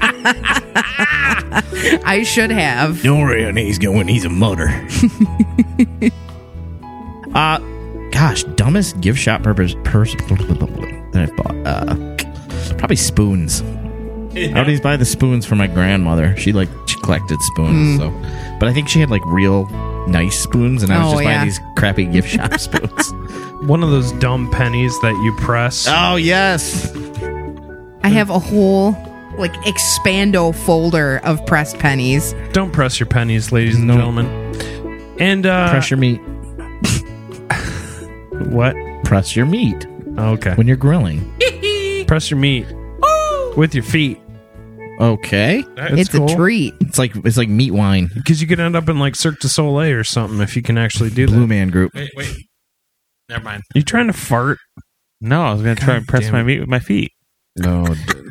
[2.04, 3.02] I should have.
[3.02, 3.64] Don't worry, honey.
[3.64, 4.06] He's going.
[4.08, 4.68] He's a motor.
[7.34, 7.58] uh,
[8.28, 10.18] gosh, dumbest gift shop purpose person
[11.12, 11.66] that I bought.
[11.66, 13.62] Uh, probably spoons.
[14.34, 16.34] I always buy the spoons for my grandmother.
[16.36, 18.10] She like she collected spoons, so.
[18.58, 19.66] But I think she had like real
[20.08, 21.34] nice spoons, and I was Oh, just yeah.
[21.36, 23.12] buying these crappy gift shop spoons.
[23.68, 25.86] One of those dumb pennies that you press.
[25.88, 26.90] oh yes,
[28.04, 28.92] I have a whole
[29.38, 32.34] like expando folder of pressed pennies.
[32.52, 33.94] Don't press your pennies, ladies and No.
[33.96, 34.26] gentlemen.
[35.20, 36.20] And uh press your meat.
[38.46, 38.74] What?
[39.04, 39.86] Press your meat
[40.18, 40.54] Okay.
[40.54, 41.32] when you're grilling.
[42.06, 42.66] press your meat
[43.56, 44.18] with your feet.
[45.00, 46.74] Okay, it's a treat.
[46.80, 48.08] it's like it's like meat wine.
[48.14, 50.76] Because you could end up in like Cirque du Soleil or something if you can
[50.78, 51.46] actually do Blue that.
[51.46, 51.92] Man Group.
[51.94, 52.34] wait wait
[53.28, 54.58] never mind You trying to fart?
[55.20, 56.44] no i was gonna try and press damn my it.
[56.44, 57.10] meat with my feet
[57.56, 57.86] No,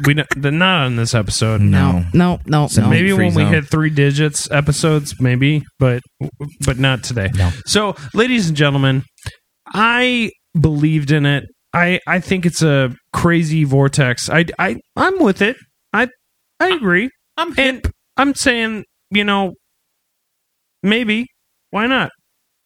[0.06, 1.62] We don't, they're not on this episode.
[1.62, 2.04] no.
[2.14, 2.90] No, no, So no.
[2.90, 3.54] Maybe free when we zone.
[3.54, 6.02] hit three digits episodes, maybe, but
[6.66, 7.30] but not today.
[7.36, 7.50] No.
[7.66, 9.04] So, ladies and gentlemen,
[9.74, 11.46] I believed in it.
[11.74, 14.30] I I think it's a crazy vortex.
[14.30, 15.56] I I I'm with it.
[15.94, 16.08] I
[16.60, 17.10] I agree.
[17.38, 17.82] i'm And
[18.18, 19.54] I'm saying, you know,
[20.84, 21.28] maybe
[21.70, 22.12] why not?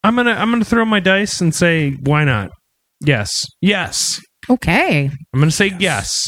[0.03, 2.49] I'm gonna I'm gonna throw my dice and say why not?
[3.01, 3.31] Yes,
[3.61, 4.19] yes.
[4.49, 5.09] Okay.
[5.33, 6.27] I'm gonna say yes.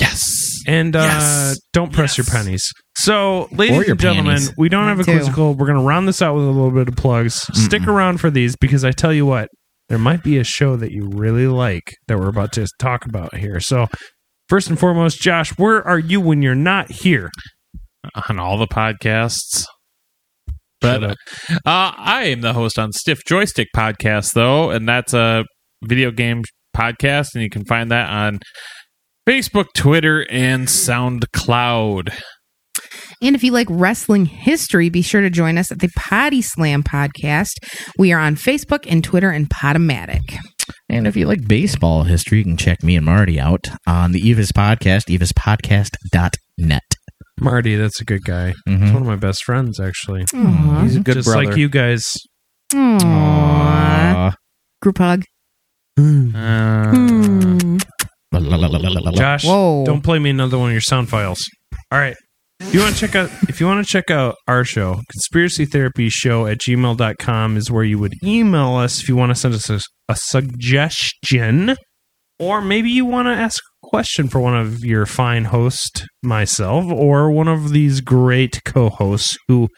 [0.00, 1.58] yes And uh, Yes.
[1.72, 2.64] don't press your pennies.
[2.96, 4.54] So, ladies and gentlemen, panties.
[4.56, 5.18] we don't have a That too.
[5.18, 5.54] quizzical.
[5.54, 7.46] We're going to round this out with a little bit of plugs.
[7.52, 9.48] Stick around for these because I tell you what,
[9.88, 13.36] there might be a show that you really like that we're about to talk about
[13.36, 13.60] here.
[13.60, 13.86] So,
[14.48, 17.30] first and foremost, Josh, where are you when you're not here?
[18.28, 19.64] on all the podcasts.
[20.80, 21.14] But uh,
[21.64, 25.44] I am the host on Stiff Joystick Podcast, though, and that's a
[25.82, 26.42] video game
[26.76, 28.40] podcast, and you can find that on
[29.26, 32.14] Facebook, Twitter, and SoundCloud.
[33.22, 36.82] And if you like wrestling history, be sure to join us at the Potty Slam
[36.82, 37.52] podcast.
[37.98, 40.36] We are on Facebook and Twitter and Podomatic.
[40.88, 44.20] And if you like baseball history, you can check me and Marty out on the
[44.20, 46.82] Eva's podcast, evaspodcast.net.
[47.40, 48.54] Marty, that's a good guy.
[48.68, 48.82] Mhm.
[48.82, 50.24] He's one of my best friends, actually.
[50.34, 50.82] Aw.
[50.82, 51.44] He's a good Just brother.
[51.48, 52.04] like you guys.
[52.74, 53.02] Aww.
[53.02, 54.34] Aw.
[54.82, 55.24] Group hug.
[55.98, 57.78] Uh, Hmm.
[59.14, 59.84] Josh, Whoa.
[59.86, 61.42] don't play me another one of your sound files.
[61.90, 62.16] All right.
[62.60, 65.66] If you want to check out if you want to check out our show, conspiracy
[65.66, 69.54] therapy show at gmail.com is where you would email us if you want to send
[69.54, 71.76] us a, a suggestion.
[72.38, 76.84] Or maybe you want to ask a question for one of your fine hosts, myself,
[76.86, 79.68] or one of these great co-hosts who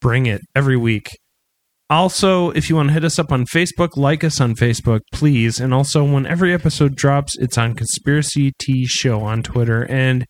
[0.00, 1.08] bring it every week.
[1.90, 5.58] Also, if you want to hit us up on Facebook, like us on Facebook, please.
[5.58, 9.84] And also, when every episode drops, it's on Conspiracy T Show on Twitter.
[9.88, 10.26] And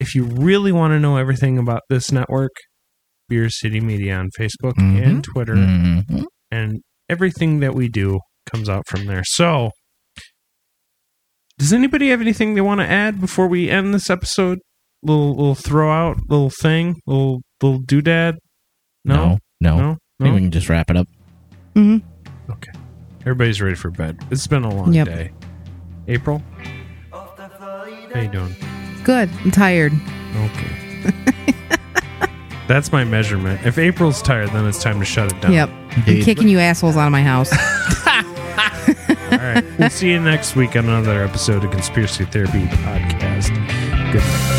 [0.00, 2.52] if you really want to know everything about this network,
[3.28, 5.02] Beer City Media on Facebook Mhm.
[5.06, 6.24] and Twitter, Mhm.
[6.50, 8.18] and everything that we do
[8.52, 9.22] comes out from there.
[9.24, 9.70] So,
[11.58, 14.58] does anybody have anything they want to add before we end this episode?
[15.02, 18.34] Little little throw out, little thing, little little doodad.
[19.04, 19.76] No, no.
[19.78, 21.06] no, I think we can just wrap it up.
[21.74, 22.50] Mm-hmm.
[22.50, 22.72] Okay.
[23.20, 24.18] Everybody's ready for bed.
[24.30, 25.06] It's been a long Yep.
[25.06, 25.30] day.
[26.08, 26.42] April?
[27.12, 28.54] How you doing?
[29.04, 29.30] Good.
[29.44, 29.92] I'm tired.
[30.36, 30.84] Okay.
[32.66, 33.64] That's my measurement.
[33.66, 35.52] If April's tired, then it's time to shut it down.
[35.52, 35.68] Yep.
[35.68, 37.52] I'm kicking you assholes out of my house.
[39.32, 39.64] All right.
[39.78, 43.50] We'll see you next week on another episode of Conspiracy Therapy Podcast.
[44.12, 44.50] Good night.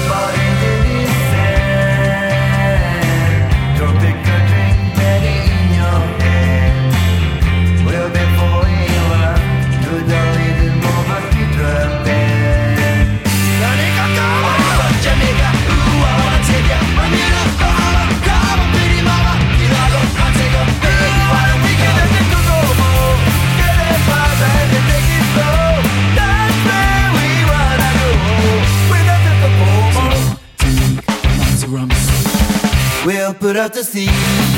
[33.66, 34.55] We'll put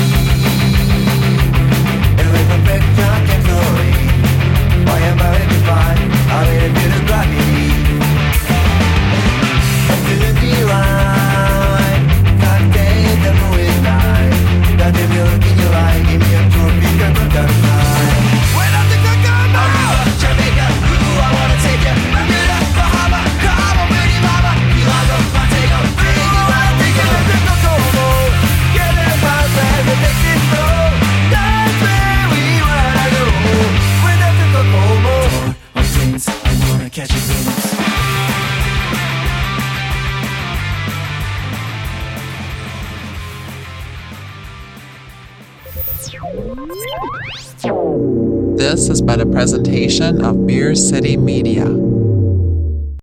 [49.08, 51.87] Been a presentation of Beer City Media.